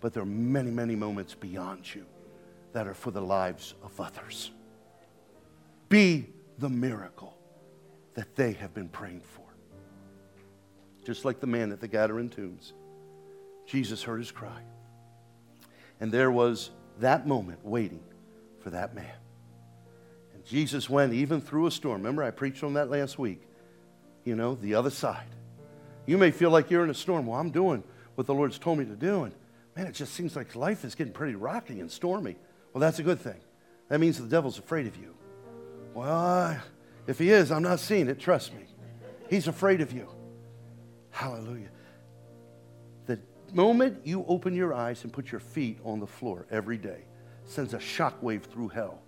But 0.00 0.12
there 0.14 0.22
are 0.22 0.26
many, 0.26 0.70
many 0.70 0.94
moments 0.94 1.34
beyond 1.34 1.92
you 1.92 2.06
that 2.72 2.86
are 2.86 2.94
for 2.94 3.10
the 3.10 3.20
lives 3.20 3.74
of 3.82 4.00
others. 4.00 4.52
Be 5.88 6.28
the 6.58 6.68
miracle 6.70 7.36
that 8.14 8.36
they 8.36 8.52
have 8.52 8.72
been 8.72 8.88
praying 8.88 9.22
for. 9.22 9.42
Just 11.04 11.24
like 11.24 11.40
the 11.40 11.48
man 11.48 11.72
at 11.72 11.80
the 11.80 11.88
Gadarene 11.88 12.30
tombs, 12.30 12.72
Jesus 13.66 14.04
heard 14.04 14.18
his 14.18 14.30
cry. 14.30 14.62
And 15.98 16.12
there 16.12 16.30
was 16.30 16.70
that 17.02 17.26
moment 17.26 17.64
waiting 17.64 18.02
for 18.60 18.70
that 18.70 18.94
man. 18.94 19.14
And 20.34 20.44
Jesus 20.44 20.90
went 20.90 21.12
even 21.12 21.40
through 21.40 21.66
a 21.66 21.70
storm. 21.70 21.98
Remember, 21.98 22.22
I 22.22 22.30
preached 22.30 22.64
on 22.64 22.74
that 22.74 22.90
last 22.90 23.18
week. 23.18 23.42
You 24.24 24.36
know, 24.36 24.54
the 24.54 24.74
other 24.74 24.90
side. 24.90 25.26
You 26.06 26.18
may 26.18 26.30
feel 26.30 26.50
like 26.50 26.70
you're 26.70 26.84
in 26.84 26.90
a 26.90 26.94
storm. 26.94 27.26
Well, 27.26 27.38
I'm 27.38 27.50
doing 27.50 27.84
what 28.14 28.26
the 28.26 28.34
Lord's 28.34 28.58
told 28.58 28.78
me 28.78 28.84
to 28.86 28.96
do. 28.96 29.24
And 29.24 29.34
man, 29.76 29.86
it 29.86 29.94
just 29.94 30.14
seems 30.14 30.34
like 30.34 30.56
life 30.56 30.84
is 30.84 30.94
getting 30.94 31.12
pretty 31.12 31.34
rocky 31.34 31.80
and 31.80 31.90
stormy. 31.90 32.36
Well, 32.72 32.80
that's 32.80 32.98
a 32.98 33.02
good 33.02 33.20
thing. 33.20 33.40
That 33.88 34.00
means 34.00 34.18
the 34.18 34.28
devil's 34.28 34.58
afraid 34.58 34.86
of 34.86 34.96
you. 34.96 35.14
Well, 35.94 36.58
if 37.06 37.18
he 37.18 37.30
is, 37.30 37.52
I'm 37.52 37.62
not 37.62 37.80
seeing 37.80 38.08
it. 38.08 38.18
Trust 38.18 38.54
me. 38.54 38.62
He's 39.28 39.48
afraid 39.48 39.80
of 39.80 39.92
you. 39.92 40.08
Hallelujah. 41.10 41.68
Moment 43.52 43.98
you 44.04 44.24
open 44.28 44.54
your 44.54 44.72
eyes 44.72 45.04
and 45.04 45.12
put 45.12 45.30
your 45.30 45.40
feet 45.40 45.78
on 45.84 46.00
the 46.00 46.06
floor 46.06 46.46
every 46.50 46.78
day 46.78 47.04
sends 47.44 47.74
a 47.74 47.78
shockwave 47.78 48.42
through 48.44 48.68
hell. 48.68 49.02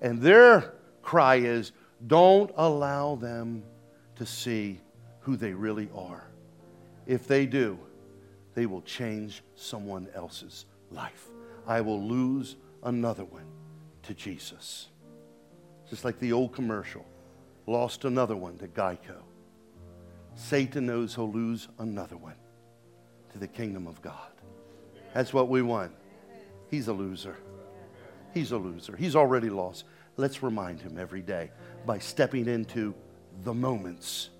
And 0.00 0.20
their 0.20 0.74
cry 1.02 1.36
is 1.36 1.72
don't 2.06 2.50
allow 2.56 3.16
them 3.16 3.64
to 4.16 4.26
see 4.26 4.80
who 5.20 5.36
they 5.36 5.52
really 5.52 5.88
are. 5.94 6.28
If 7.06 7.26
they 7.26 7.46
do, 7.46 7.78
they 8.54 8.66
will 8.66 8.82
change 8.82 9.42
someone 9.54 10.08
else's 10.14 10.66
life. 10.90 11.28
I 11.66 11.80
will 11.80 12.02
lose 12.02 12.56
another 12.84 13.24
one 13.24 13.46
to 14.04 14.14
Jesus. 14.14 14.88
Just 15.90 16.04
like 16.04 16.18
the 16.18 16.32
old 16.32 16.52
commercial 16.52 17.04
lost 17.66 18.04
another 18.04 18.36
one 18.36 18.58
to 18.58 18.68
Geico. 18.68 19.22
Satan 20.34 20.86
knows 20.86 21.14
he'll 21.14 21.32
lose 21.32 21.68
another 21.78 22.16
one 22.16 22.36
the 23.38 23.48
kingdom 23.48 23.86
of 23.86 24.02
God. 24.02 24.14
That's 25.14 25.32
what 25.32 25.48
we 25.48 25.62
want. 25.62 25.92
He's 26.70 26.88
a 26.88 26.92
loser. 26.92 27.36
He's 28.34 28.52
a 28.52 28.58
loser. 28.58 28.94
He's 28.96 29.16
already 29.16 29.48
lost. 29.48 29.84
Let's 30.16 30.42
remind 30.42 30.80
him 30.80 30.98
every 30.98 31.22
day 31.22 31.50
by 31.86 31.98
stepping 31.98 32.46
into 32.46 32.94
the 33.44 33.54
moments 33.54 34.30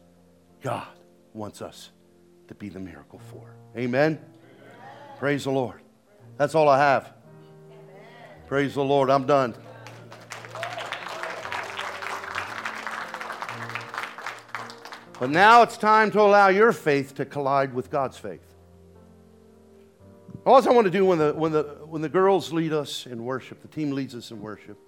God 0.63 0.89
wants 1.33 1.63
us 1.63 1.91
to 2.49 2.55
be 2.55 2.69
the 2.69 2.81
miracle 2.81 3.21
for. 3.31 3.55
Amen. 3.77 4.19
Praise 5.19 5.45
the 5.45 5.51
Lord. 5.51 5.81
That's 6.37 6.55
all 6.55 6.69
I 6.69 6.79
have. 6.79 7.13
Praise 8.47 8.75
the 8.75 8.85
Lord. 8.85 9.11
I'm 9.11 9.27
done. 9.27 9.55
But 15.21 15.31
now 15.31 15.63
it's 15.63 15.77
time 15.77 16.11
to 16.13 16.21
allow 16.21 16.49
your 16.49 16.73
faith 16.73 17.15
to 17.17 17.25
collide 17.25 17.75
with 17.75 17.91
God's 17.91 18.17
faith. 18.17 18.48
All 20.49 20.67
I 20.67 20.73
want 20.73 20.87
to 20.87 20.91
do 20.91 21.05
when 21.05 21.19
the, 21.19 21.35
when, 21.35 21.53
the, 21.53 21.63
when 21.85 22.01
the 22.01 22.09
girls 22.09 22.55
lead 22.55 22.73
us 22.73 23.05
in 23.05 23.23
worship, 23.23 23.61
the 23.61 23.69
team 23.69 23.91
leads 23.91 24.15
us 24.15 24.31
in 24.31 24.41
worship, 24.41 24.79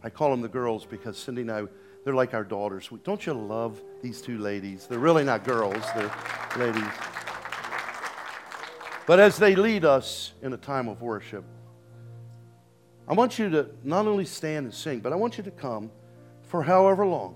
I 0.00 0.10
call 0.10 0.30
them 0.30 0.42
the 0.42 0.48
girls 0.48 0.86
because 0.86 1.18
Cindy 1.18 1.40
and 1.40 1.50
I, 1.50 1.64
they're 2.04 2.14
like 2.14 2.34
our 2.34 2.44
daughters. 2.44 2.88
Don't 3.02 3.26
you 3.26 3.32
love 3.32 3.82
these 4.00 4.20
two 4.20 4.38
ladies? 4.38 4.86
They're 4.86 5.00
really 5.00 5.24
not 5.24 5.42
girls, 5.42 5.82
they're 5.96 6.14
ladies. 6.56 6.84
But 9.08 9.18
as 9.18 9.38
they 9.38 9.56
lead 9.56 9.84
us 9.84 10.34
in 10.40 10.52
a 10.52 10.56
time 10.56 10.86
of 10.86 11.02
worship, 11.02 11.42
I 13.08 13.14
want 13.14 13.40
you 13.40 13.50
to 13.50 13.68
not 13.82 14.06
only 14.06 14.24
stand 14.24 14.66
and 14.66 14.72
sing, 14.72 15.00
but 15.00 15.12
I 15.12 15.16
want 15.16 15.36
you 15.36 15.42
to 15.42 15.50
come 15.50 15.90
for 16.42 16.62
however 16.62 17.04
long. 17.04 17.34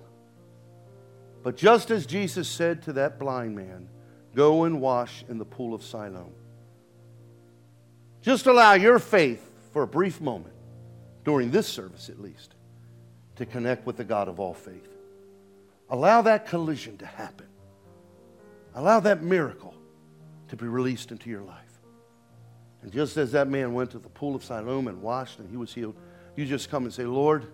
But 1.42 1.57
just 1.57 1.90
as 1.90 2.07
Jesus 2.07 2.48
said 2.48 2.80
to 2.84 2.92
that 2.92 3.18
blind 3.18 3.57
man, 3.57 3.88
Go 4.36 4.62
and 4.62 4.80
wash 4.80 5.24
in 5.28 5.38
the 5.38 5.44
pool 5.44 5.74
of 5.74 5.82
Siloam. 5.82 6.32
Just 8.23 8.47
allow 8.47 8.75
your 8.75 8.99
faith 8.99 9.43
for 9.73 9.83
a 9.83 9.87
brief 9.87 10.21
moment, 10.21 10.55
during 11.25 11.51
this 11.51 11.66
service 11.66 12.09
at 12.09 12.21
least, 12.21 12.55
to 13.37 13.47
connect 13.47 13.87
with 13.87 13.97
the 13.97 14.05
God 14.05 14.29
of 14.29 14.41
all 14.41 14.55
faith. 14.55 14.89
Allow 15.89 16.23
that 16.23 16.47
collision 16.47 16.99
to 16.99 17.07
happen. 17.07 17.47
Allow 18.75 19.01
that 19.01 19.23
miracle 19.23 19.75
to 20.49 20.57
be 20.57 20.66
released 20.66 21.11
into 21.11 21.31
your 21.31 21.43
life. 21.43 21.57
And 22.83 22.93
just 22.93 23.16
as 23.16 23.33
that 23.33 23.49
man 23.49 23.75
went 23.75 23.91
to 23.93 23.99
the 23.99 24.09
pool 24.09 24.35
of 24.35 24.45
Siloam 24.45 24.89
and 24.89 25.03
washed 25.03 25.39
and 25.39 25.49
he 25.49 25.57
was 25.57 25.73
healed, 25.73 25.97
you 26.37 26.47
just 26.47 26.71
come 26.71 26.85
and 26.85 26.93
say, 26.93 27.05
Lord, 27.05 27.47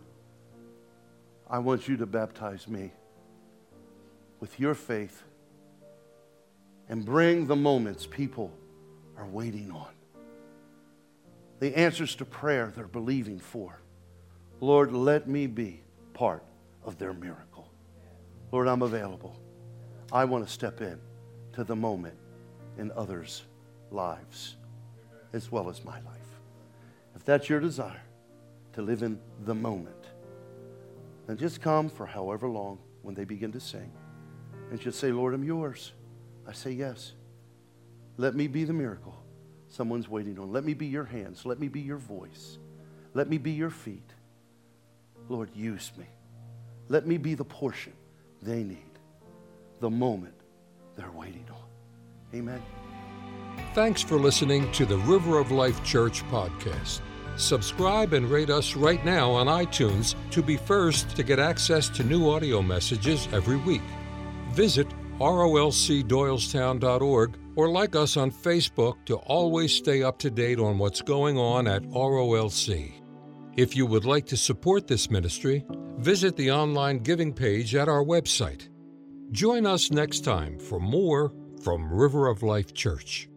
I 1.48 1.58
want 1.58 1.88
you 1.88 1.96
to 1.98 2.06
baptize 2.06 2.68
me 2.68 2.92
with 4.40 4.60
your 4.60 4.74
faith 4.74 5.22
and 6.88 7.04
bring 7.04 7.46
the 7.46 7.56
moments 7.56 8.06
people 8.06 8.52
are 9.16 9.26
waiting 9.26 9.70
on. 9.70 9.95
The 11.58 11.76
answers 11.76 12.14
to 12.16 12.24
prayer 12.24 12.72
they're 12.74 12.86
believing 12.86 13.38
for. 13.38 13.80
Lord, 14.60 14.92
let 14.92 15.28
me 15.28 15.46
be 15.46 15.82
part 16.12 16.42
of 16.84 16.98
their 16.98 17.12
miracle. 17.12 17.70
Lord, 18.52 18.68
I'm 18.68 18.82
available. 18.82 19.36
I 20.12 20.24
want 20.24 20.46
to 20.46 20.52
step 20.52 20.80
in 20.80 20.98
to 21.54 21.64
the 21.64 21.76
moment 21.76 22.16
in 22.78 22.92
others' 22.92 23.42
lives 23.90 24.56
as 25.32 25.50
well 25.50 25.68
as 25.68 25.84
my 25.84 26.00
life. 26.00 26.40
If 27.14 27.24
that's 27.24 27.48
your 27.48 27.60
desire 27.60 28.02
to 28.74 28.82
live 28.82 29.02
in 29.02 29.18
the 29.44 29.54
moment, 29.54 30.06
then 31.26 31.36
just 31.36 31.60
come 31.60 31.88
for 31.88 32.06
however 32.06 32.48
long 32.48 32.78
when 33.02 33.14
they 33.14 33.24
begin 33.24 33.52
to 33.52 33.60
sing 33.60 33.90
and 34.70 34.80
just 34.80 34.98
say, 34.98 35.12
Lord, 35.12 35.34
I'm 35.34 35.44
yours. 35.44 35.92
I 36.46 36.52
say, 36.52 36.72
Yes. 36.72 37.12
Let 38.18 38.34
me 38.34 38.46
be 38.46 38.64
the 38.64 38.72
miracle 38.72 39.22
someone's 39.76 40.08
waiting 40.08 40.38
on. 40.38 40.50
Let 40.52 40.64
me 40.64 40.72
be 40.74 40.86
your 40.86 41.04
hands. 41.04 41.44
Let 41.44 41.60
me 41.60 41.68
be 41.68 41.80
your 41.80 41.98
voice. 41.98 42.58
Let 43.14 43.28
me 43.28 43.38
be 43.38 43.52
your 43.52 43.70
feet. 43.70 44.12
Lord, 45.28 45.50
use 45.54 45.92
me. 45.96 46.06
Let 46.88 47.06
me 47.06 47.18
be 47.18 47.34
the 47.34 47.44
portion 47.44 47.92
they 48.42 48.62
need, 48.62 48.78
the 49.80 49.90
moment 49.90 50.34
they're 50.96 51.10
waiting 51.10 51.44
on. 51.50 51.64
Amen. 52.34 52.62
Thanks 53.74 54.02
for 54.02 54.16
listening 54.16 54.72
to 54.72 54.86
the 54.86 54.98
River 54.98 55.38
of 55.38 55.50
Life 55.50 55.82
Church 55.84 56.22
podcast. 56.24 57.00
Subscribe 57.36 58.12
and 58.14 58.30
rate 58.30 58.48
us 58.48 58.76
right 58.76 59.04
now 59.04 59.30
on 59.30 59.46
iTunes 59.46 60.14
to 60.30 60.42
be 60.42 60.56
first 60.56 61.10
to 61.16 61.22
get 61.22 61.38
access 61.38 61.90
to 61.90 62.02
new 62.02 62.30
audio 62.30 62.62
messages 62.62 63.28
every 63.32 63.58
week. 63.58 63.82
Visit 64.52 64.88
rolcdoylestown.org 65.18 67.38
or 67.56 67.70
like 67.70 67.96
us 67.96 68.16
on 68.16 68.30
Facebook 68.30 69.04
to 69.06 69.16
always 69.16 69.74
stay 69.74 70.02
up 70.02 70.18
to 70.20 70.30
date 70.30 70.60
on 70.60 70.78
what's 70.78 71.02
going 71.02 71.36
on 71.38 71.66
at 71.66 71.82
ROLC. 71.84 72.92
If 73.56 73.74
you 73.74 73.86
would 73.86 74.04
like 74.04 74.26
to 74.26 74.36
support 74.36 74.86
this 74.86 75.10
ministry, 75.10 75.64
visit 75.98 76.36
the 76.36 76.52
online 76.52 76.98
giving 76.98 77.32
page 77.32 77.74
at 77.74 77.88
our 77.88 78.04
website. 78.04 78.68
Join 79.32 79.66
us 79.66 79.90
next 79.90 80.20
time 80.20 80.58
for 80.58 80.78
more 80.78 81.32
from 81.62 81.92
River 81.92 82.28
of 82.28 82.42
Life 82.42 82.74
Church. 82.74 83.28